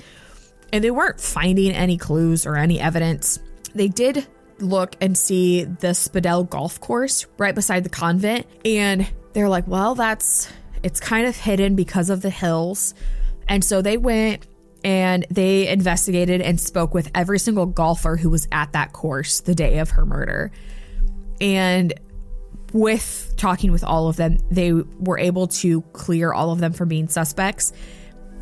and 0.73 0.83
they 0.83 0.91
weren't 0.91 1.21
finding 1.21 1.73
any 1.73 1.97
clues 1.97 2.47
or 2.47 2.57
any 2.57 2.81
evidence 2.81 3.39
they 3.75 3.89
did 3.89 4.27
look 4.61 4.97
and 5.01 5.17
see 5.17 5.65
the 5.65 5.89
Speidel 5.89 6.49
golf 6.49 6.81
course 6.81 7.27
right 7.39 7.55
beside 7.55 7.85
the 7.85 7.91
convent 7.91 8.47
and 8.65 9.09
they're 9.33 9.49
like 9.49 9.67
well 9.69 9.95
that's 9.95 10.51
it's 10.83 11.01
kind 11.01 11.27
of 11.27 11.37
hidden 11.37 11.75
because 11.75 12.11
of 12.11 12.23
the 12.23 12.31
hills. 12.31 12.95
And 13.49 13.65
so 13.65 13.83
they 13.83 13.97
went 13.97 14.47
and 14.85 15.27
they 15.31 15.69
investigated 15.69 16.41
and 16.41 16.61
spoke 16.61 16.95
with 16.95 17.11
every 17.15 17.39
single 17.39 17.67
golfer 17.67 18.17
who 18.17 18.31
was 18.31 18.47
at 18.53 18.73
that 18.73 18.93
course 18.93 19.41
the 19.41 19.55
day 19.55 19.79
of 19.79 19.91
her 19.91 20.05
murder. 20.05 20.53
And 21.41 21.93
with 22.73 23.35
talking 23.37 23.73
with 23.73 23.83
all 23.83 24.09
of 24.09 24.17
them, 24.17 24.39
they 24.51 24.73
were 24.73 25.19
able 25.19 25.49
to 25.49 25.83
clear 25.93 26.33
all 26.33 26.53
of 26.53 26.61
them 26.61 26.73
from 26.73 26.89
being 26.89 27.09
suspects 27.09 27.73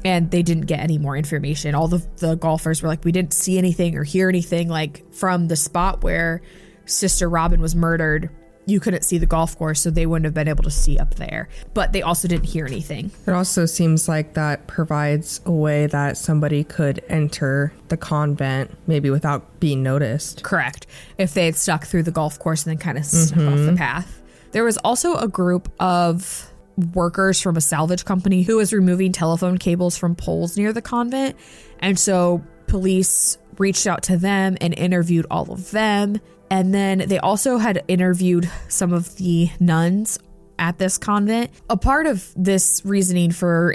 and 0.05 0.31
they 0.31 0.43
didn't 0.43 0.67
get 0.67 0.81
any 0.81 0.99
more 0.99 1.17
information. 1.17 1.75
All 1.75 1.89
the, 1.89 2.07
the 2.19 2.37
golfers 2.37 2.83
were 2.83 2.89
like, 2.89 3.05
we 3.05 3.13
didn't 3.13 3.35
see 3.35 3.59
anything 3.59 3.97
or 3.97 4.05
hear 4.05 4.29
anything 4.29 4.69
like 4.69 5.13
from 5.13 5.49
the 5.49 5.57
spot 5.57 6.03
where 6.03 6.43
Sister 6.85 7.29
Robin 7.29 7.61
was 7.61 7.75
murdered. 7.75 8.31
You 8.69 8.81
couldn't 8.81 9.05
see 9.05 9.19
the 9.19 9.27
golf 9.27 9.57
course, 9.57 9.81
so 9.81 9.91
they 9.91 10.07
wouldn't 10.07 10.25
have 10.25 10.35
been 10.35 10.49
able 10.49 10.65
to 10.65 10.73
see 10.73 10.99
up 10.99 11.15
there. 11.15 11.49
But 11.73 11.93
they 11.93 12.03
also 12.03 12.27
didn't 12.27 12.47
hear 12.47 12.67
anything. 12.67 13.13
It 13.25 13.31
also 13.31 13.65
seems 13.65 14.09
like 14.09 14.35
that 14.35 14.67
provides 14.67 15.41
a 15.47 15.53
way 15.53 15.87
that 15.87 16.17
somebody 16.17 16.65
could 16.65 17.01
enter 17.09 17.73
the 17.89 17.97
convent 17.97 18.77
maybe 18.89 19.09
without 19.09 19.61
being 19.61 19.85
noticed. 19.85 20.43
Correct. 20.43 20.89
If 21.17 21.33
they 21.33 21.47
had 21.47 21.55
stuck 21.55 21.85
through 21.85 22.03
the 22.03 22.11
golf 22.11 22.41
course 22.41 22.67
and 22.67 22.73
then 22.73 22.79
kind 22.79 22.99
of 22.99 23.05
snuck 23.05 23.47
off 23.47 23.59
the 23.59 23.67
mm-hmm. 23.67 23.77
path. 23.77 24.21
There 24.51 24.65
was 24.65 24.79
also 24.79 25.15
a 25.15 25.29
group 25.29 25.71
of 25.79 26.51
workers 26.95 27.41
from 27.41 27.57
a 27.57 27.61
salvage 27.61 28.05
company 28.05 28.43
who 28.43 28.57
was 28.57 28.73
removing 28.73 29.13
telephone 29.13 29.59
cables 29.59 29.97
from 29.97 30.15
poles 30.15 30.57
near 30.57 30.73
the 30.73 30.83
convent. 30.83 31.37
And 31.81 31.99
so 31.99 32.45
police 32.67 33.39
reached 33.59 33.87
out 33.87 34.03
to 34.05 34.17
them 34.17 34.57
and 34.61 34.75
interviewed 34.75 35.27
all 35.31 35.51
of 35.53 35.71
them. 35.71 36.21
And 36.51 36.73
then 36.75 36.99
they 37.07 37.19
also 37.19 37.59
had 37.59 37.83
interviewed 37.89 38.51
some 38.69 38.93
of 38.93 39.17
the 39.17 39.51
nuns 39.59 40.19
at 40.59 40.79
this 40.79 40.99
convent. 40.99 41.51
A 41.69 41.77
part 41.77 42.07
of 42.07 42.33
this 42.37 42.83
reasoning 42.85 43.31
for 43.31 43.75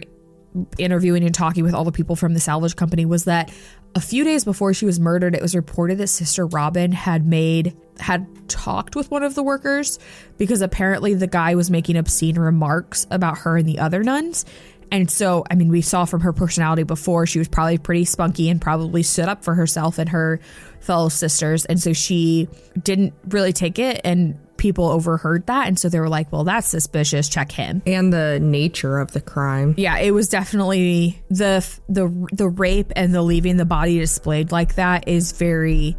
interviewing 0.77 1.23
and 1.23 1.33
talking 1.33 1.63
with 1.63 1.73
all 1.73 1.83
the 1.83 1.91
people 1.91 2.15
from 2.15 2.33
the 2.33 2.39
salvage 2.39 2.75
company 2.75 3.05
was 3.05 3.25
that 3.25 3.51
a 3.95 4.01
few 4.01 4.23
days 4.23 4.45
before 4.45 4.73
she 4.73 4.85
was 4.85 4.99
murdered, 4.99 5.35
it 5.35 5.41
was 5.41 5.55
reported 5.55 5.97
that 5.97 6.07
Sister 6.07 6.45
Robin 6.45 6.91
had 6.91 7.25
made 7.25 7.75
had 8.01 8.27
talked 8.49 8.95
with 8.95 9.09
one 9.11 9.23
of 9.23 9.35
the 9.35 9.43
workers 9.43 9.99
because 10.37 10.61
apparently 10.61 11.13
the 11.13 11.27
guy 11.27 11.55
was 11.55 11.69
making 11.69 11.97
obscene 11.97 12.37
remarks 12.37 13.07
about 13.11 13.39
her 13.39 13.57
and 13.57 13.67
the 13.67 13.79
other 13.79 14.03
nuns. 14.03 14.45
And 14.91 15.09
so, 15.09 15.45
I 15.49 15.55
mean, 15.55 15.69
we 15.69 15.81
saw 15.81 16.03
from 16.03 16.19
her 16.21 16.33
personality 16.33 16.83
before, 16.83 17.25
she 17.25 17.39
was 17.39 17.47
probably 17.47 17.77
pretty 17.77 18.03
spunky 18.03 18.49
and 18.49 18.59
probably 18.59 19.03
stood 19.03 19.29
up 19.29 19.43
for 19.43 19.55
herself 19.55 19.97
and 19.97 20.09
her 20.09 20.41
fellow 20.81 21.07
sisters. 21.07 21.63
And 21.65 21.79
so 21.79 21.93
she 21.93 22.49
didn't 22.81 23.13
really 23.29 23.53
take 23.53 23.79
it, 23.79 24.01
and 24.03 24.37
people 24.57 24.89
overheard 24.89 25.47
that. 25.47 25.67
And 25.67 25.79
so 25.79 25.87
they 25.87 25.99
were 25.99 26.09
like, 26.09 26.31
well, 26.31 26.43
that's 26.43 26.67
suspicious. 26.67 27.29
Check 27.29 27.51
him. 27.51 27.81
And 27.85 28.11
the 28.11 28.39
nature 28.41 28.99
of 28.99 29.11
the 29.13 29.21
crime. 29.21 29.75
Yeah, 29.77 29.97
it 29.97 30.11
was 30.11 30.27
definitely 30.27 31.23
the 31.29 31.65
the 31.87 32.27
the 32.31 32.49
rape 32.49 32.91
and 32.95 33.15
the 33.15 33.21
leaving 33.21 33.57
the 33.57 33.65
body 33.65 33.97
displayed 33.97 34.51
like 34.51 34.75
that 34.75 35.07
is 35.07 35.31
very 35.31 35.95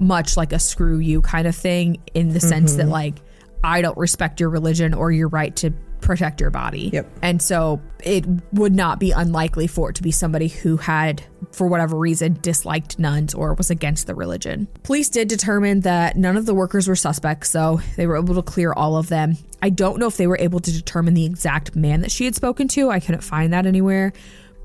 much 0.00 0.36
like 0.36 0.52
a 0.52 0.58
screw 0.58 0.98
you 0.98 1.22
kind 1.22 1.46
of 1.46 1.54
thing 1.54 2.00
in 2.14 2.30
the 2.30 2.40
sense 2.40 2.74
that 2.74 2.84
mm-hmm. 2.84 2.92
like 2.92 3.14
I 3.62 3.82
don't 3.82 3.98
respect 3.98 4.40
your 4.40 4.48
religion 4.48 4.94
or 4.94 5.12
your 5.12 5.28
right 5.28 5.54
to 5.56 5.72
protect 6.00 6.40
your 6.40 6.48
body. 6.50 6.88
Yep. 6.94 7.06
And 7.20 7.42
so 7.42 7.78
it 8.02 8.24
would 8.52 8.74
not 8.74 8.98
be 8.98 9.10
unlikely 9.10 9.66
for 9.66 9.90
it 9.90 9.96
to 9.96 10.02
be 10.02 10.10
somebody 10.10 10.48
who 10.48 10.78
had, 10.78 11.22
for 11.52 11.66
whatever 11.66 11.98
reason, 11.98 12.38
disliked 12.40 12.98
nuns 12.98 13.34
or 13.34 13.52
was 13.52 13.70
against 13.70 14.06
the 14.06 14.14
religion. 14.14 14.66
Police 14.82 15.10
did 15.10 15.28
determine 15.28 15.80
that 15.80 16.16
none 16.16 16.38
of 16.38 16.46
the 16.46 16.54
workers 16.54 16.88
were 16.88 16.96
suspects, 16.96 17.50
so 17.50 17.82
they 17.96 18.06
were 18.06 18.16
able 18.16 18.34
to 18.34 18.42
clear 18.42 18.72
all 18.72 18.96
of 18.96 19.10
them. 19.10 19.36
I 19.60 19.68
don't 19.68 19.98
know 19.98 20.06
if 20.06 20.16
they 20.16 20.26
were 20.26 20.38
able 20.40 20.60
to 20.60 20.72
determine 20.72 21.12
the 21.12 21.26
exact 21.26 21.76
man 21.76 22.00
that 22.00 22.10
she 22.10 22.24
had 22.24 22.34
spoken 22.34 22.66
to. 22.68 22.88
I 22.88 22.98
couldn't 22.98 23.20
find 23.22 23.52
that 23.52 23.66
anywhere. 23.66 24.14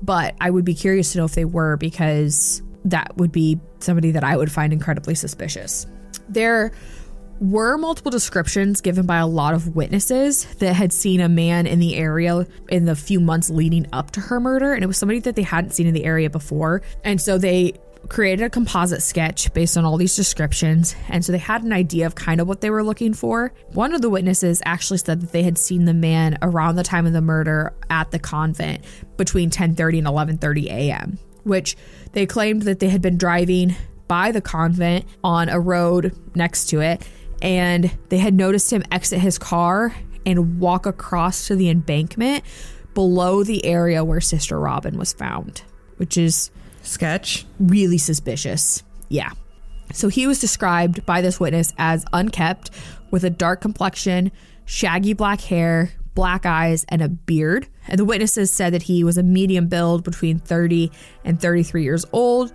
but 0.02 0.34
I 0.40 0.50
would 0.50 0.64
be 0.64 0.74
curious 0.74 1.12
to 1.12 1.18
know 1.18 1.24
if 1.24 1.34
they 1.34 1.44
were 1.44 1.76
because 1.76 2.62
that 2.86 3.16
would 3.16 3.32
be 3.32 3.60
somebody 3.80 4.12
that 4.12 4.24
I 4.24 4.36
would 4.36 4.50
find 4.50 4.72
incredibly 4.72 5.14
suspicious. 5.14 5.86
There 6.28 6.72
were 7.40 7.76
multiple 7.76 8.10
descriptions 8.10 8.80
given 8.80 9.04
by 9.04 9.18
a 9.18 9.26
lot 9.26 9.52
of 9.52 9.76
witnesses 9.76 10.46
that 10.56 10.72
had 10.72 10.92
seen 10.92 11.20
a 11.20 11.28
man 11.28 11.66
in 11.66 11.78
the 11.78 11.96
area 11.96 12.46
in 12.70 12.86
the 12.86 12.96
few 12.96 13.20
months 13.20 13.50
leading 13.50 13.86
up 13.92 14.12
to 14.12 14.20
her 14.20 14.40
murder, 14.40 14.72
and 14.72 14.82
it 14.82 14.86
was 14.86 14.96
somebody 14.96 15.20
that 15.20 15.36
they 15.36 15.42
hadn't 15.42 15.72
seen 15.72 15.86
in 15.86 15.94
the 15.94 16.04
area 16.04 16.30
before. 16.30 16.80
And 17.04 17.20
so 17.20 17.36
they 17.36 17.74
created 18.08 18.44
a 18.44 18.48
composite 18.48 19.02
sketch 19.02 19.52
based 19.52 19.76
on 19.76 19.84
all 19.84 19.96
these 19.96 20.16
descriptions, 20.16 20.94
and 21.08 21.24
so 21.24 21.32
they 21.32 21.38
had 21.38 21.62
an 21.62 21.72
idea 21.72 22.06
of 22.06 22.14
kind 22.14 22.40
of 22.40 22.46
what 22.46 22.60
they 22.60 22.70
were 22.70 22.84
looking 22.84 23.12
for. 23.12 23.52
One 23.72 23.92
of 23.92 24.00
the 24.00 24.08
witnesses 24.08 24.62
actually 24.64 24.98
said 24.98 25.20
that 25.20 25.32
they 25.32 25.42
had 25.42 25.58
seen 25.58 25.84
the 25.84 25.94
man 25.94 26.38
around 26.40 26.76
the 26.76 26.84
time 26.84 27.04
of 27.04 27.12
the 27.12 27.20
murder 27.20 27.74
at 27.90 28.12
the 28.12 28.18
convent 28.18 28.84
between 29.16 29.50
10:30 29.50 29.98
and 29.98 30.06
11:30 30.06 30.66
a.m., 30.66 31.18
which 31.46 31.76
they 32.12 32.26
claimed 32.26 32.62
that 32.62 32.80
they 32.80 32.88
had 32.88 33.00
been 33.00 33.16
driving 33.16 33.74
by 34.08 34.32
the 34.32 34.40
convent 34.40 35.04
on 35.24 35.48
a 35.48 35.58
road 35.58 36.16
next 36.34 36.66
to 36.66 36.80
it 36.80 37.06
and 37.42 37.96
they 38.08 38.18
had 38.18 38.34
noticed 38.34 38.72
him 38.72 38.82
exit 38.90 39.20
his 39.20 39.38
car 39.38 39.94
and 40.24 40.58
walk 40.58 40.86
across 40.86 41.46
to 41.46 41.56
the 41.56 41.70
embankment 41.70 42.44
below 42.94 43.44
the 43.44 43.64
area 43.64 44.04
where 44.04 44.20
Sister 44.20 44.58
Robin 44.58 44.98
was 44.98 45.12
found, 45.12 45.62
which 45.96 46.16
is 46.16 46.50
Sketch. 46.82 47.46
really 47.60 47.98
suspicious. 47.98 48.82
Yeah. 49.08 49.30
So 49.92 50.08
he 50.08 50.26
was 50.26 50.40
described 50.40 51.06
by 51.06 51.20
this 51.20 51.38
witness 51.38 51.72
as 51.78 52.04
unkept, 52.12 52.70
with 53.10 53.22
a 53.22 53.30
dark 53.30 53.60
complexion, 53.60 54.32
shaggy 54.64 55.12
black 55.12 55.40
hair, 55.42 55.92
black 56.14 56.44
eyes, 56.44 56.84
and 56.88 57.02
a 57.02 57.08
beard. 57.08 57.68
And 57.88 57.98
the 57.98 58.04
witnesses 58.04 58.50
said 58.50 58.72
that 58.72 58.82
he 58.82 59.04
was 59.04 59.18
a 59.18 59.22
medium 59.22 59.68
build 59.68 60.04
between 60.04 60.38
30 60.38 60.90
and 61.24 61.40
33 61.40 61.82
years 61.82 62.04
old, 62.12 62.52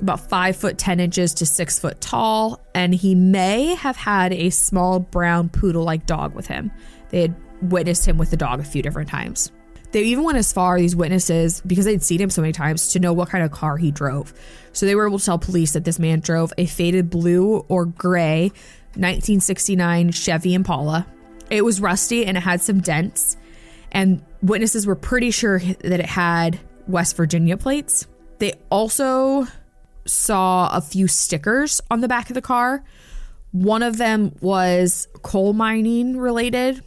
about 0.00 0.28
five 0.28 0.56
foot 0.56 0.78
10 0.78 1.00
inches 1.00 1.34
to 1.34 1.46
six 1.46 1.78
foot 1.78 2.00
tall, 2.00 2.60
and 2.74 2.94
he 2.94 3.14
may 3.14 3.74
have 3.74 3.96
had 3.96 4.32
a 4.32 4.50
small 4.50 5.00
brown 5.00 5.48
poodle 5.48 5.84
like 5.84 6.06
dog 6.06 6.34
with 6.34 6.46
him. 6.46 6.70
They 7.10 7.22
had 7.22 7.34
witnessed 7.62 8.06
him 8.06 8.18
with 8.18 8.30
the 8.30 8.36
dog 8.36 8.60
a 8.60 8.64
few 8.64 8.82
different 8.82 9.08
times. 9.08 9.52
They 9.92 10.02
even 10.02 10.24
went 10.24 10.38
as 10.38 10.52
far, 10.52 10.76
these 10.76 10.96
witnesses, 10.96 11.62
because 11.64 11.84
they'd 11.84 12.02
seen 12.02 12.20
him 12.20 12.28
so 12.28 12.42
many 12.42 12.52
times, 12.52 12.88
to 12.88 12.98
know 12.98 13.12
what 13.12 13.28
kind 13.28 13.44
of 13.44 13.52
car 13.52 13.76
he 13.76 13.92
drove. 13.92 14.34
So 14.72 14.86
they 14.86 14.96
were 14.96 15.06
able 15.06 15.20
to 15.20 15.24
tell 15.24 15.38
police 15.38 15.74
that 15.74 15.84
this 15.84 16.00
man 16.00 16.18
drove 16.18 16.52
a 16.58 16.66
faded 16.66 17.10
blue 17.10 17.58
or 17.68 17.86
gray 17.86 18.50
1969 18.96 20.10
Chevy 20.10 20.54
Impala. 20.54 21.06
It 21.48 21.64
was 21.64 21.80
rusty 21.80 22.26
and 22.26 22.36
it 22.36 22.40
had 22.40 22.60
some 22.60 22.80
dents, 22.80 23.36
and 23.92 24.20
witnesses 24.44 24.86
were 24.86 24.94
pretty 24.94 25.30
sure 25.30 25.58
that 25.58 26.00
it 26.00 26.06
had 26.06 26.60
West 26.86 27.16
Virginia 27.16 27.56
plates. 27.56 28.06
They 28.38 28.52
also 28.70 29.46
saw 30.06 30.68
a 30.76 30.80
few 30.80 31.08
stickers 31.08 31.80
on 31.90 32.00
the 32.00 32.08
back 32.08 32.28
of 32.28 32.34
the 32.34 32.42
car. 32.42 32.84
One 33.52 33.82
of 33.82 33.96
them 33.96 34.36
was 34.40 35.08
coal 35.22 35.52
mining 35.54 36.18
related, 36.18 36.82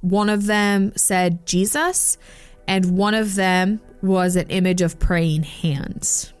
one 0.00 0.28
of 0.28 0.46
them 0.46 0.92
said 0.96 1.46
Jesus, 1.46 2.18
and 2.66 2.96
one 2.96 3.14
of 3.14 3.34
them 3.34 3.80
was 4.02 4.34
an 4.34 4.48
image 4.48 4.82
of 4.82 4.98
praying 4.98 5.44
hands. 5.44 6.32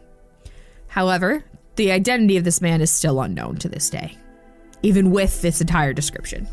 However, 0.88 1.44
the 1.76 1.92
identity 1.92 2.36
of 2.38 2.44
this 2.44 2.60
man 2.60 2.80
is 2.80 2.90
still 2.90 3.20
unknown 3.20 3.56
to 3.58 3.68
this 3.68 3.90
day, 3.90 4.16
even 4.82 5.10
with 5.10 5.42
this 5.42 5.60
entire 5.60 5.92
description. 5.92 6.48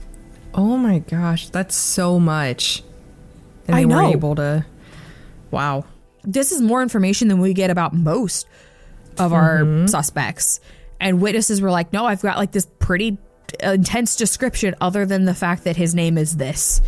Oh 0.53 0.77
my 0.77 0.99
gosh, 0.99 1.49
that's 1.49 1.75
so 1.75 2.19
much. 2.19 2.83
And 3.67 3.75
I 3.75 3.79
they 3.81 3.85
know. 3.85 3.95
weren't 3.95 4.15
able 4.15 4.35
to. 4.35 4.65
Wow. 5.51 5.85
This 6.23 6.51
is 6.51 6.61
more 6.61 6.81
information 6.81 7.27
than 7.27 7.39
we 7.39 7.53
get 7.53 7.69
about 7.69 7.93
most 7.93 8.47
of 9.17 9.33
our 9.33 9.87
suspects. 9.87 10.59
And 10.99 11.21
witnesses 11.21 11.61
were 11.61 11.71
like, 11.71 11.91
no, 11.93 12.05
I've 12.05 12.21
got 12.21 12.37
like 12.37 12.51
this 12.51 12.67
pretty 12.79 13.17
intense 13.59 14.15
description, 14.15 14.73
other 14.81 15.05
than 15.05 15.25
the 15.25 15.33
fact 15.33 15.65
that 15.65 15.75
his 15.75 15.93
name 15.93 16.17
is 16.17 16.37
this. 16.37 16.81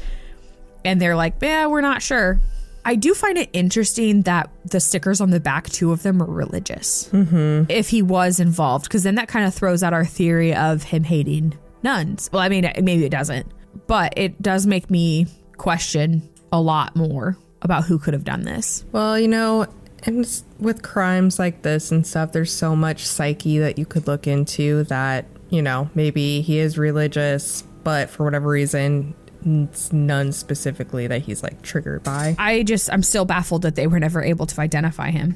And 0.84 1.02
they're 1.02 1.15
like, 1.15 1.36
yeah, 1.41 1.67
we're 1.67 1.82
not 1.82 2.02
sure. 2.02 2.39
I 2.84 2.95
do 2.95 3.13
find 3.13 3.38
it 3.38 3.49
interesting 3.52 4.21
that 4.23 4.49
the 4.65 4.80
stickers 4.80 5.19
on 5.19 5.32
the 5.32 5.39
back, 5.39 5.69
two 5.69 5.91
of 5.91 6.04
them 6.04 6.21
are 6.21 6.30
religious. 6.30 7.10
Mm-hmm. 7.12 7.69
If 7.69 7.89
he 7.89 8.02
was 8.02 8.39
involved, 8.39 8.86
because 8.86 9.04
then 9.04 9.15
that 9.15 9.28
kind 9.28 9.45
of 9.45 9.54
throws 9.54 9.84
out 9.84 9.93
our 9.93 10.06
theory 10.06 10.54
of 10.54 10.84
him 10.84 11.04
hating 11.04 11.58
nuns. 11.84 12.30
Well, 12.32 12.41
I 12.41 12.49
mean, 12.49 12.71
maybe 12.82 13.06
it 13.06 13.10
doesn't, 13.10 13.52
but 13.88 14.13
it 14.17 14.41
does 14.41 14.65
make 14.67 14.89
me 14.89 15.28
question 15.58 16.30
a 16.56 16.62
lot 16.62 16.96
more 16.96 17.38
about 17.62 17.84
who 17.84 18.00
could 18.00 18.13
have 18.13 18.24
done 18.24 18.44
this. 18.44 18.86
Well, 18.94 19.20
you 19.20 19.28
know, 19.28 19.68
and 20.04 20.44
with 20.60 20.82
crimes 20.84 21.38
like 21.38 21.63
this 21.63 21.91
and 21.91 22.08
stuff, 22.08 22.32
there's 22.32 22.52
so 22.52 22.76
much 22.76 23.06
psyche 23.06 23.60
that 23.60 23.78
you 23.78 23.86
could 23.86 24.08
look 24.08 24.26
into 24.26 24.84
that, 24.86 25.26
you 25.50 25.62
know, 25.62 25.89
maybe 25.96 26.41
he 26.41 26.60
is 26.60 26.78
religious, 26.78 27.63
but 27.84 28.10
for 28.10 28.24
whatever 28.24 28.48
reason, 28.48 29.13
it's 29.44 29.91
none 29.91 30.32
specifically 30.32 31.08
that 31.08 31.24
he's 31.24 31.44
like 31.44 31.62
triggered 31.62 32.04
by. 32.04 32.38
I 32.39 32.63
just, 32.63 32.91
I'm 32.91 33.04
still 33.04 33.26
baffled 33.26 33.63
that 33.63 33.76
they 33.76 33.88
were 33.88 34.00
never 34.00 34.24
able 34.24 34.46
to 34.46 34.62
identify 34.62 35.12
him. 35.12 35.36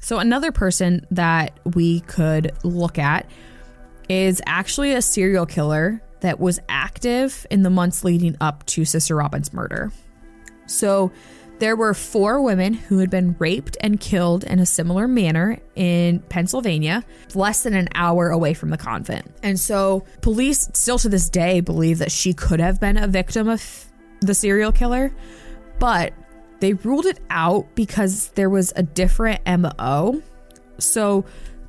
So, 0.00 0.18
another 0.18 0.52
person 0.52 1.06
that 1.10 1.58
we 1.74 2.00
could 2.00 2.52
look 2.62 2.98
at 2.98 3.28
is 4.08 4.42
actually 4.46 4.92
a 4.92 5.02
serial 5.02 5.46
killer 5.46 6.02
that 6.24 6.40
was 6.40 6.58
active 6.70 7.46
in 7.50 7.62
the 7.62 7.70
months 7.70 8.02
leading 8.02 8.34
up 8.40 8.64
to 8.64 8.86
Sister 8.86 9.14
Robin's 9.14 9.52
murder. 9.52 9.92
So, 10.66 11.12
there 11.58 11.76
were 11.76 11.92
four 11.92 12.40
women 12.40 12.72
who 12.72 12.98
had 12.98 13.10
been 13.10 13.36
raped 13.38 13.76
and 13.80 14.00
killed 14.00 14.42
in 14.42 14.58
a 14.58 14.66
similar 14.66 15.06
manner 15.06 15.60
in 15.76 16.20
Pennsylvania, 16.20 17.04
less 17.34 17.62
than 17.62 17.74
an 17.74 17.88
hour 17.94 18.30
away 18.30 18.54
from 18.54 18.70
the 18.70 18.78
convent. 18.78 19.30
And 19.42 19.60
so, 19.60 20.04
police 20.22 20.70
still 20.72 20.98
to 20.98 21.10
this 21.10 21.28
day 21.28 21.60
believe 21.60 21.98
that 21.98 22.10
she 22.10 22.32
could 22.32 22.58
have 22.58 22.80
been 22.80 22.96
a 22.96 23.06
victim 23.06 23.46
of 23.46 23.84
the 24.20 24.34
serial 24.34 24.72
killer, 24.72 25.14
but 25.78 26.14
they 26.60 26.72
ruled 26.72 27.04
it 27.04 27.20
out 27.28 27.66
because 27.74 28.28
there 28.28 28.48
was 28.48 28.72
a 28.76 28.82
different 28.82 29.42
MO. 29.46 30.22
So, 30.78 31.26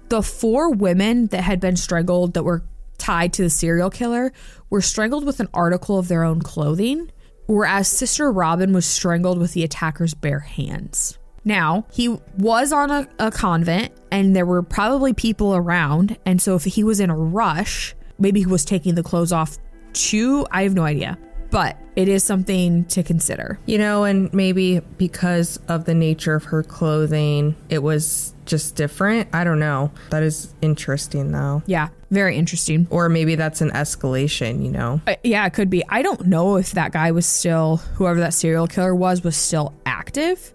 the 0.08 0.24
four 0.24 0.72
women 0.72 1.28
that 1.28 1.42
had 1.42 1.60
been 1.60 1.76
strangled 1.76 2.36
that 2.36 2.44
were 2.44 2.64
tied 2.98 3.34
to 3.34 3.44
the 3.44 3.50
serial 3.50 3.90
killer 3.90 4.32
were 4.70 4.82
strangled 4.82 5.26
with 5.26 5.40
an 5.40 5.50
article 5.54 5.98
of 5.98 6.08
their 6.08 6.24
own 6.24 6.42
clothing, 6.42 7.12
whereas 7.48 7.88
Sister 7.88 8.32
Robin 8.32 8.74
was 8.74 8.86
strangled 8.86 9.40
with 9.40 9.54
the 9.54 9.64
attacker's 9.64 10.14
bare 10.14 10.40
hands. 10.40 11.18
Now, 11.46 11.86
he 11.94 12.10
was 12.38 12.74
on 12.74 12.90
a, 12.90 13.08
a 13.20 13.32
convent 13.32 13.94
and 14.12 14.36
there 14.36 14.48
were 14.48 14.64
probably 14.64 15.14
people 15.14 15.56
around. 15.56 16.18
And 16.26 16.42
so, 16.42 16.56
if 16.56 16.64
he 16.64 16.84
was 16.84 17.00
in 17.00 17.12
a 17.12 17.16
rush, 17.16 17.96
maybe 18.18 18.40
he 18.40 18.48
was 18.48 18.66
taking 18.66 18.96
the 18.96 19.04
clothes 19.04 19.32
off 19.32 19.58
too. 19.94 20.46
I 20.52 20.64
have 20.64 20.74
no 20.74 20.84
idea. 20.84 21.18
But 21.52 21.78
it 21.96 22.10
is 22.10 22.24
something 22.24 22.86
to 22.86 23.04
consider. 23.04 23.60
You 23.66 23.78
know, 23.78 24.04
and 24.04 24.34
maybe 24.34 24.80
because 24.98 25.58
of 25.68 25.86
the 25.86 25.94
nature 25.94 26.36
of 26.36 26.44
her 26.46 26.64
clothing, 26.64 27.56
it 27.70 27.80
was 27.80 28.35
just 28.46 28.76
different. 28.76 29.30
I 29.34 29.44
don't 29.44 29.60
know. 29.60 29.92
That 30.10 30.24
is 30.24 30.54
interesting 30.62 31.32
though. 31.32 31.64
Yeah, 31.66 31.90
very 32.12 32.38
interesting. 32.38 32.88
Or 32.90 33.10
maybe 33.10 33.36
that's 33.36 33.62
an 33.62 33.72
escalation, 33.72 34.64
you 34.64 34.72
know? 34.72 35.02
Uh, 35.08 35.16
yeah, 35.24 35.46
it 35.46 35.54
could 35.54 35.70
be. 35.70 35.84
I 35.90 36.02
don't 36.02 36.28
know 36.28 36.56
if 36.58 36.72
that 36.72 36.92
guy 36.92 37.12
was 37.12 37.26
still, 37.26 37.78
whoever 37.96 38.20
that 38.20 38.34
serial 38.34 38.68
killer 38.68 38.96
was, 38.96 39.24
was 39.24 39.36
still 39.36 39.74
active 39.86 40.54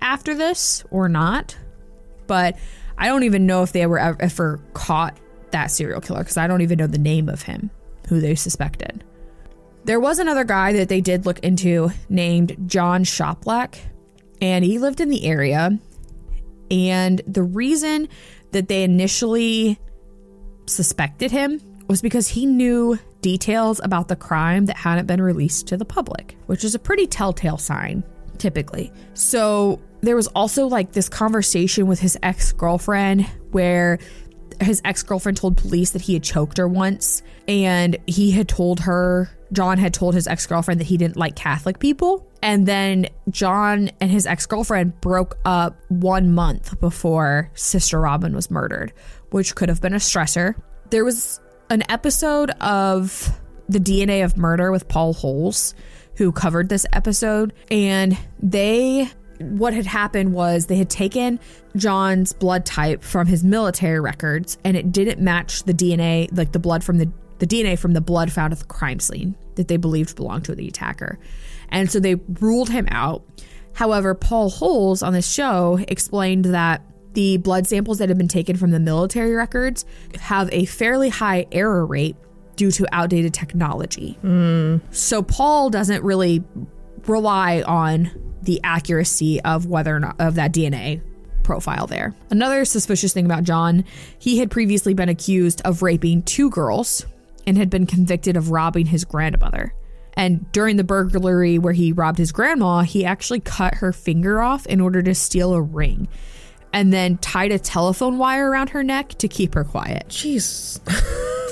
after 0.00 0.34
this 0.34 0.84
or 0.90 1.08
not. 1.08 1.56
But 2.26 2.56
I 2.98 3.06
don't 3.06 3.22
even 3.22 3.46
know 3.46 3.62
if 3.62 3.72
they 3.72 3.86
were 3.86 3.98
ever, 3.98 4.20
ever 4.20 4.60
caught 4.74 5.16
that 5.50 5.70
serial 5.70 6.00
killer 6.00 6.20
because 6.20 6.36
I 6.36 6.46
don't 6.46 6.60
even 6.60 6.78
know 6.78 6.86
the 6.86 6.98
name 6.98 7.28
of 7.28 7.42
him, 7.42 7.70
who 8.08 8.20
they 8.20 8.34
suspected. 8.34 9.04
There 9.84 10.00
was 10.00 10.18
another 10.18 10.44
guy 10.44 10.74
that 10.74 10.90
they 10.90 11.00
did 11.00 11.24
look 11.24 11.38
into 11.38 11.90
named 12.10 12.56
John 12.66 13.04
Shoplack, 13.04 13.78
and 14.42 14.64
he 14.64 14.78
lived 14.78 15.00
in 15.00 15.08
the 15.08 15.24
area. 15.24 15.78
And 16.70 17.20
the 17.26 17.42
reason 17.42 18.08
that 18.52 18.68
they 18.68 18.82
initially 18.84 19.78
suspected 20.66 21.30
him 21.30 21.60
was 21.88 22.02
because 22.02 22.28
he 22.28 22.46
knew 22.46 22.98
details 23.22 23.80
about 23.82 24.08
the 24.08 24.16
crime 24.16 24.66
that 24.66 24.76
hadn't 24.76 25.06
been 25.06 25.22
released 25.22 25.66
to 25.68 25.76
the 25.76 25.84
public, 25.84 26.36
which 26.46 26.64
is 26.64 26.74
a 26.74 26.78
pretty 26.78 27.06
telltale 27.06 27.58
sign, 27.58 28.04
typically. 28.36 28.92
So 29.14 29.80
there 30.00 30.16
was 30.16 30.28
also 30.28 30.66
like 30.66 30.92
this 30.92 31.08
conversation 31.08 31.86
with 31.86 31.98
his 31.98 32.16
ex 32.22 32.52
girlfriend 32.52 33.26
where 33.50 33.98
his 34.60 34.80
ex 34.84 35.02
girlfriend 35.02 35.36
told 35.36 35.56
police 35.56 35.90
that 35.90 36.02
he 36.02 36.14
had 36.14 36.22
choked 36.22 36.58
her 36.58 36.68
once, 36.68 37.22
and 37.46 37.96
he 38.06 38.30
had 38.30 38.48
told 38.48 38.80
her, 38.80 39.30
John 39.52 39.78
had 39.78 39.94
told 39.94 40.14
his 40.14 40.26
ex 40.26 40.46
girlfriend 40.46 40.80
that 40.80 40.86
he 40.86 40.96
didn't 40.96 41.16
like 41.16 41.34
Catholic 41.34 41.78
people. 41.78 42.26
And 42.42 42.66
then 42.66 43.06
John 43.30 43.90
and 44.00 44.10
his 44.10 44.26
ex 44.26 44.46
girlfriend 44.46 45.00
broke 45.00 45.38
up 45.44 45.76
one 45.88 46.34
month 46.34 46.78
before 46.80 47.50
Sister 47.54 48.00
Robin 48.00 48.34
was 48.34 48.50
murdered, 48.50 48.92
which 49.30 49.54
could 49.54 49.68
have 49.68 49.80
been 49.80 49.94
a 49.94 49.98
stressor. 49.98 50.54
There 50.90 51.04
was 51.04 51.40
an 51.70 51.82
episode 51.90 52.50
of 52.60 53.30
The 53.68 53.80
DNA 53.80 54.24
of 54.24 54.36
Murder 54.36 54.70
with 54.70 54.88
Paul 54.88 55.14
Holes, 55.14 55.74
who 56.16 56.32
covered 56.32 56.68
this 56.68 56.86
episode, 56.92 57.52
and 57.70 58.16
they 58.40 59.08
what 59.40 59.74
had 59.74 59.86
happened 59.86 60.32
was 60.32 60.66
they 60.66 60.76
had 60.76 60.90
taken 60.90 61.38
John's 61.76 62.32
blood 62.32 62.66
type 62.66 63.02
from 63.02 63.26
his 63.26 63.44
military 63.44 64.00
records 64.00 64.58
and 64.64 64.76
it 64.76 64.92
didn't 64.92 65.20
match 65.20 65.64
the 65.64 65.74
DNA, 65.74 66.28
like 66.36 66.52
the 66.52 66.58
blood 66.58 66.84
from 66.84 66.98
the 66.98 67.10
the 67.38 67.46
DNA 67.46 67.78
from 67.78 67.92
the 67.92 68.00
blood 68.00 68.32
found 68.32 68.52
at 68.52 68.58
the 68.58 68.64
crime 68.64 68.98
scene 68.98 69.36
that 69.54 69.68
they 69.68 69.76
believed 69.76 70.16
belonged 70.16 70.44
to 70.46 70.54
the 70.54 70.66
attacker. 70.66 71.18
And 71.68 71.90
so 71.90 72.00
they 72.00 72.16
ruled 72.40 72.68
him 72.68 72.88
out. 72.90 73.22
However, 73.74 74.14
Paul 74.14 74.50
Holes 74.50 75.02
on 75.02 75.12
this 75.12 75.30
show 75.30 75.78
explained 75.86 76.46
that 76.46 76.82
the 77.14 77.36
blood 77.36 77.66
samples 77.66 77.98
that 77.98 78.08
have 78.08 78.18
been 78.18 78.28
taken 78.28 78.56
from 78.56 78.70
the 78.70 78.80
military 78.80 79.34
records 79.34 79.84
have 80.20 80.48
a 80.52 80.64
fairly 80.64 81.08
high 81.08 81.46
error 81.52 81.86
rate 81.86 82.16
due 82.56 82.70
to 82.72 82.86
outdated 82.92 83.32
technology. 83.32 84.18
Hmm. 84.20 84.78
So 84.90 85.22
Paul 85.22 85.70
doesn't 85.70 86.02
really 86.02 86.42
rely 87.08 87.62
on 87.62 88.10
the 88.42 88.60
accuracy 88.62 89.40
of 89.42 89.66
whether 89.66 89.94
or 89.96 90.00
not 90.00 90.16
of 90.20 90.36
that 90.36 90.52
DNA 90.52 91.02
profile 91.42 91.86
there. 91.86 92.14
Another 92.30 92.64
suspicious 92.64 93.12
thing 93.12 93.24
about 93.24 93.42
John, 93.44 93.84
he 94.18 94.38
had 94.38 94.50
previously 94.50 94.94
been 94.94 95.08
accused 95.08 95.60
of 95.64 95.82
raping 95.82 96.22
two 96.22 96.50
girls 96.50 97.06
and 97.46 97.56
had 97.56 97.70
been 97.70 97.86
convicted 97.86 98.36
of 98.36 98.50
robbing 98.50 98.86
his 98.86 99.04
grandmother. 99.04 99.72
And 100.14 100.50
during 100.52 100.76
the 100.76 100.84
burglary 100.84 101.58
where 101.58 101.72
he 101.72 101.92
robbed 101.92 102.18
his 102.18 102.32
grandma, 102.32 102.80
he 102.82 103.04
actually 103.04 103.40
cut 103.40 103.76
her 103.76 103.92
finger 103.92 104.42
off 104.42 104.66
in 104.66 104.80
order 104.80 105.02
to 105.02 105.14
steal 105.14 105.54
a 105.54 105.62
ring 105.62 106.08
and 106.72 106.92
then 106.92 107.16
tied 107.18 107.52
a 107.52 107.58
telephone 107.58 108.18
wire 108.18 108.50
around 108.50 108.70
her 108.70 108.82
neck 108.84 109.10
to 109.10 109.28
keep 109.28 109.54
her 109.54 109.64
quiet. 109.64 110.08
Jeez. 110.08 110.80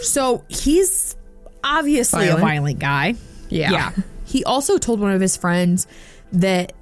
So 0.02 0.44
he's 0.48 1.16
obviously 1.64 2.26
Violent. 2.26 2.38
a 2.38 2.42
violent 2.42 2.78
guy. 2.78 3.14
Yeah. 3.48 3.70
Yeah. 3.70 3.92
He 4.36 4.44
also 4.44 4.76
told 4.76 5.00
one 5.00 5.12
of 5.12 5.20
his 5.22 5.34
friends 5.34 5.86
that 6.30 6.74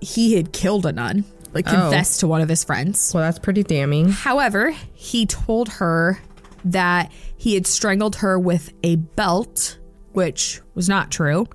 he 0.00 0.34
had 0.34 0.52
killed 0.52 0.84
a 0.86 0.92
nun, 0.92 1.24
like 1.54 1.68
Oh. 1.68 1.70
confessed 1.70 2.18
to 2.20 2.26
one 2.26 2.40
of 2.40 2.48
his 2.48 2.64
friends. 2.64 3.12
Well, 3.14 3.22
that's 3.22 3.38
pretty 3.38 3.62
damning. 3.62 4.08
However, 4.08 4.74
he 4.92 5.24
told 5.24 5.68
her 5.68 6.18
that 6.64 7.12
he 7.36 7.54
had 7.54 7.64
strangled 7.64 8.16
her 8.16 8.36
with 8.40 8.72
a 8.82 8.96
belt, 8.96 9.78
which 10.14 10.60
was 10.74 10.88
not 10.88 11.12
true. 11.12 11.46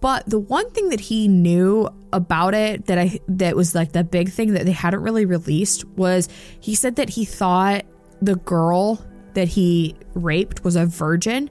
But 0.00 0.28
the 0.28 0.40
one 0.40 0.68
thing 0.70 0.88
that 0.88 0.98
he 1.00 1.28
knew 1.28 1.88
about 2.12 2.54
it 2.54 2.86
that 2.86 2.98
I 2.98 3.20
that 3.28 3.54
was 3.54 3.76
like 3.76 3.92
the 3.92 4.02
big 4.02 4.30
thing 4.30 4.54
that 4.54 4.64
they 4.66 4.72
hadn't 4.72 5.02
really 5.02 5.24
released 5.24 5.84
was 5.90 6.28
he 6.58 6.74
said 6.74 6.96
that 6.96 7.10
he 7.10 7.24
thought 7.24 7.84
the 8.20 8.34
girl 8.34 9.00
that 9.34 9.46
he 9.46 9.94
raped 10.14 10.64
was 10.64 10.74
a 10.74 10.84
virgin 10.84 11.48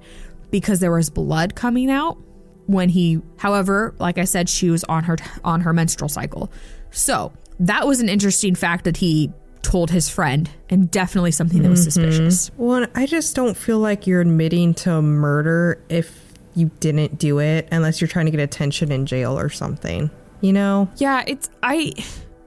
because 0.51 0.81
there 0.81 0.91
was 0.91 1.09
blood 1.09 1.55
coming 1.55 1.89
out 1.89 2.17
when 2.67 2.89
he 2.89 3.21
however 3.37 3.93
like 3.99 4.17
i 4.17 4.23
said 4.23 4.49
she 4.49 4.69
was 4.69 4.83
on 4.85 5.03
her 5.03 5.17
on 5.43 5.61
her 5.61 5.73
menstrual 5.73 6.09
cycle 6.09 6.51
so 6.91 7.31
that 7.59 7.87
was 7.87 7.99
an 7.99 8.09
interesting 8.09 8.55
fact 8.55 8.83
that 8.83 8.97
he 8.97 9.31
told 9.65 9.89
his 9.89 10.07
friend 10.07 10.49
and 10.69 10.91
definitely 10.91 11.31
something 11.31 11.63
that 11.63 11.69
was 11.69 11.81
mm-hmm. 11.81 11.89
suspicious 11.89 12.51
Well, 12.55 12.85
I 12.93 13.07
just 13.07 13.35
don't 13.35 13.57
feel 13.57 13.79
like 13.79 14.05
you're 14.05 14.21
admitting 14.21 14.75
to 14.75 15.01
murder 15.01 15.83
if 15.89 16.21
you 16.53 16.69
didn't 16.79 17.17
do 17.17 17.39
it, 17.39 17.67
unless 17.71 17.99
you're 17.99 18.07
trying 18.07 18.25
to 18.25 18.31
get 18.31 18.39
attention 18.39 18.91
in 18.91 19.05
jail 19.05 19.37
or 19.37 19.49
something. 19.49 20.09
You 20.41 20.53
know? 20.53 20.89
yeah 20.97 21.23
it's 21.25 21.49
i 21.63 21.91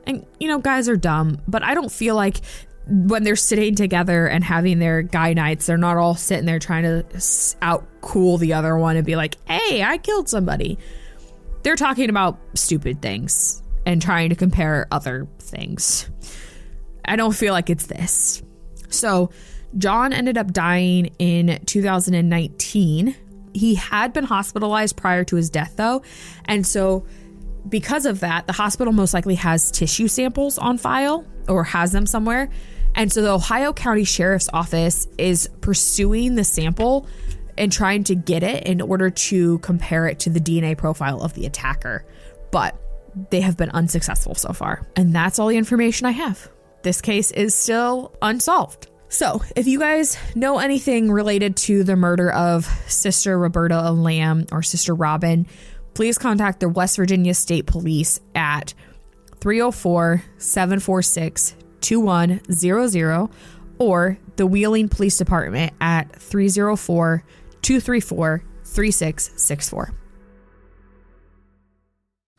and 0.07 0.25
you 0.39 0.47
know 0.47 0.59
guys 0.59 0.89
are 0.89 0.97
dumb 0.97 1.41
but 1.49 1.65
i 1.65 1.75
don't 1.75 1.91
feel 1.91 2.15
like 2.15 2.41
when 2.89 3.23
they're 3.23 3.37
sitting 3.37 3.75
together 3.75 4.27
and 4.27 4.43
having 4.43 4.79
their 4.79 5.03
guy 5.03 5.35
nights 5.35 5.67
they're 5.67 5.77
not 5.77 5.97
all 5.97 6.15
sitting 6.15 6.47
there 6.47 6.59
trying 6.59 6.83
to 6.83 7.57
out 7.63 7.87
cool 8.01 8.39
the 8.39 8.53
other 8.55 8.77
one 8.79 8.97
and 8.97 9.05
be 9.05 9.17
like 9.17 9.37
hey 9.47 9.83
i 9.83 9.99
killed 9.99 10.29
somebody 10.29 10.79
they're 11.63 11.77
talking 11.77 12.09
about 12.09 12.39
stupid 12.55 13.03
things 13.03 13.63
and 13.85 14.01
trying 14.01 14.31
to 14.31 14.35
compare 14.35 14.87
other 14.91 15.29
things 15.39 16.09
I 17.09 17.17
don't 17.17 17.35
feel 17.35 17.53
like 17.53 17.71
it's 17.71 17.87
this. 17.87 18.43
So, 18.91 19.31
John 19.77 20.13
ended 20.13 20.39
up 20.39 20.53
dying 20.53 21.15
in 21.19 21.61
2019. 21.67 23.17
He 23.55 23.75
had 23.75 24.13
been 24.13 24.25
hospitalized 24.25 24.97
prior 24.97 25.25
to 25.25 25.37
his 25.37 25.51
death, 25.51 25.75
though. 25.77 26.03
And 26.45 26.67
so, 26.67 27.07
because 27.69 28.07
of 28.07 28.21
that, 28.21 28.47
the 28.47 28.53
hospital 28.53 28.93
most 28.93 29.15
likely 29.15 29.35
has 29.37 29.71
tissue 29.71 30.09
samples 30.09 30.59
on 30.59 30.79
file 30.79 31.27
or 31.49 31.65
has 31.65 31.93
them 31.93 32.07
somewhere. 32.07 32.49
And 32.95 33.13
so, 33.13 33.23
the 33.23 33.31
Ohio 33.31 33.73
County 33.73 34.05
Sheriff's 34.05 34.49
Office 34.53 35.07
is 35.19 35.49
pursuing 35.61 36.35
the 36.35 36.45
sample 36.45 37.07
and 37.57 37.73
trying 37.73 38.05
to 38.05 38.15
get 38.15 38.43
it 38.43 38.67
in 38.67 38.81
order 38.81 39.11
to 39.11 39.59
compare 39.59 40.07
it 40.07 40.21
to 40.21 40.31
the 40.31 40.41
DNA 40.41 40.77
profile 40.77 41.21
of 41.23 41.35
the 41.35 41.47
attacker. 41.47 42.05
But 42.51 42.81
they 43.31 43.41
have 43.41 43.57
been 43.57 43.71
unsuccessful 43.71 44.35
so 44.35 44.53
far. 44.53 44.87
And 44.97 45.15
that's 45.15 45.39
all 45.39 45.49
the 45.49 45.57
information 45.57 46.07
I 46.07 46.13
have. 46.13 46.49
This 46.83 47.01
case 47.01 47.31
is 47.33 47.55
still 47.55 48.15
unsolved. 48.23 48.89
So, 49.09 49.43
if 49.57 49.67
you 49.67 49.79
guys 49.79 50.19
know 50.35 50.59
anything 50.59 51.11
related 51.11 51.57
to 51.59 51.83
the 51.83 51.97
murder 51.97 52.31
of 52.31 52.67
Sister 52.87 53.39
Roberta 53.39 53.75
Elam 53.75 54.47
or 54.53 54.63
Sister 54.63 54.95
Robin, 54.95 55.47
please 55.95 56.19
contact 56.19 56.61
the 56.61 56.69
West 56.69 56.97
Virginia 56.97 57.33
State 57.35 57.67
Police 57.67 58.21
at 58.35 58.75
304 59.41 60.23
746 60.37 61.55
2100 61.81 63.29
or 63.79 64.19
the 64.37 64.47
Wheeling 64.47 64.89
Police 64.89 65.17
Department 65.17 65.73
at 65.81 66.15
304 66.17 67.25
234 67.63 68.45
3664. 68.65 69.95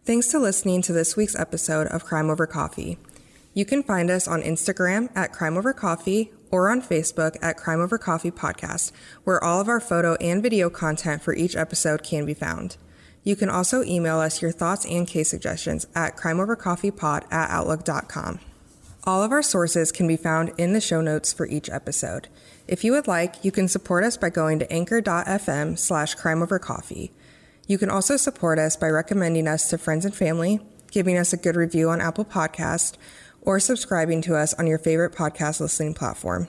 Thanks 0.04 0.28
to 0.28 0.40
listening 0.40 0.82
to 0.84 0.94
this 0.94 1.16
week's 1.16 1.38
episode 1.38 1.88
of 1.88 2.04
Crime 2.04 2.30
Over 2.30 2.48
Coffee. 2.48 2.98
You 3.54 3.66
can 3.66 3.84
find 3.84 4.10
us 4.10 4.28
on 4.28 4.42
Instagram 4.42 5.10
at 5.16 5.34
Crime 5.34 5.58
Over 5.58 5.74
Coffee 5.74 6.32
or 6.52 6.70
on 6.70 6.82
Facebook 6.82 7.36
at 7.42 7.58
Crime 7.58 7.80
Over 7.80 7.98
Coffee 7.98 8.32
Podcast, 8.32 8.92
where 9.24 9.44
all 9.44 9.62
of 9.62 9.68
our 9.68 9.80
photo 9.80 10.16
and 10.16 10.42
video 10.42 10.70
content 10.70 11.22
for 11.22 11.36
each 11.36 11.56
episode 11.56 12.04
can 12.04 12.26
be 12.26 12.34
found. 12.34 12.78
You 13.24 13.36
can 13.36 13.50
also 13.50 13.84
email 13.84 14.20
us 14.20 14.42
your 14.42 14.52
thoughts 14.52 14.86
and 14.86 15.08
case 15.08 15.30
suggestions 15.30 15.86
at 15.94 16.16
crimeovercoffeepod 16.16 17.32
at 17.32 17.50
outlook.com. 17.50 18.40
All 19.06 19.24
of 19.24 19.32
our 19.32 19.42
sources 19.42 19.92
can 19.92 20.08
be 20.08 20.18
found 20.18 20.52
in 20.58 20.74
the 20.74 20.82
show 20.82 21.02
notes 21.02 21.32
for 21.32 21.48
each 21.48 21.70
episode. 21.70 22.28
If 22.68 22.84
you 22.84 22.92
would 22.92 23.08
like, 23.08 23.44
you 23.44 23.52
can 23.52 23.68
support 23.68 24.04
us 24.04 24.18
by 24.18 24.30
going 24.30 24.60
to 24.60 24.72
anchor.fm 24.72 25.80
slash 25.80 26.16
crimeovercoffee. 26.16 27.12
You 27.68 27.78
can 27.78 27.90
also 27.90 28.18
support 28.18 28.60
us 28.60 28.76
by 28.76 28.90
recommending 28.90 29.48
us 29.48 29.70
to 29.70 29.78
friends 29.78 30.06
and 30.06 30.14
family, 30.14 30.60
giving 30.92 31.18
us 31.18 31.34
a 31.34 31.38
good 31.38 31.56
review 31.56 31.90
on 31.90 32.02
Apple 32.02 32.26
Podcast, 32.26 32.98
or 33.42 33.60
subscribing 33.60 34.22
to 34.24 34.36
us 34.36 34.54
on 34.56 34.68
your 34.68 34.80
favorite 34.80 35.14
podcast 35.14 35.60
listening 35.60 35.94
platform. 35.94 36.48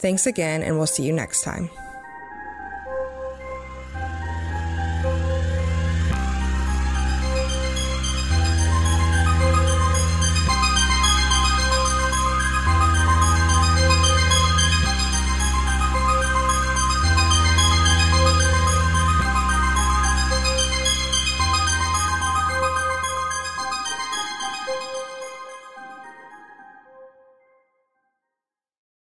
Thanks 0.00 0.26
again, 0.26 0.62
and 0.62 0.78
we'll 0.78 0.86
see 0.86 1.04
you 1.04 1.12
next 1.12 1.42
time. 1.42 1.70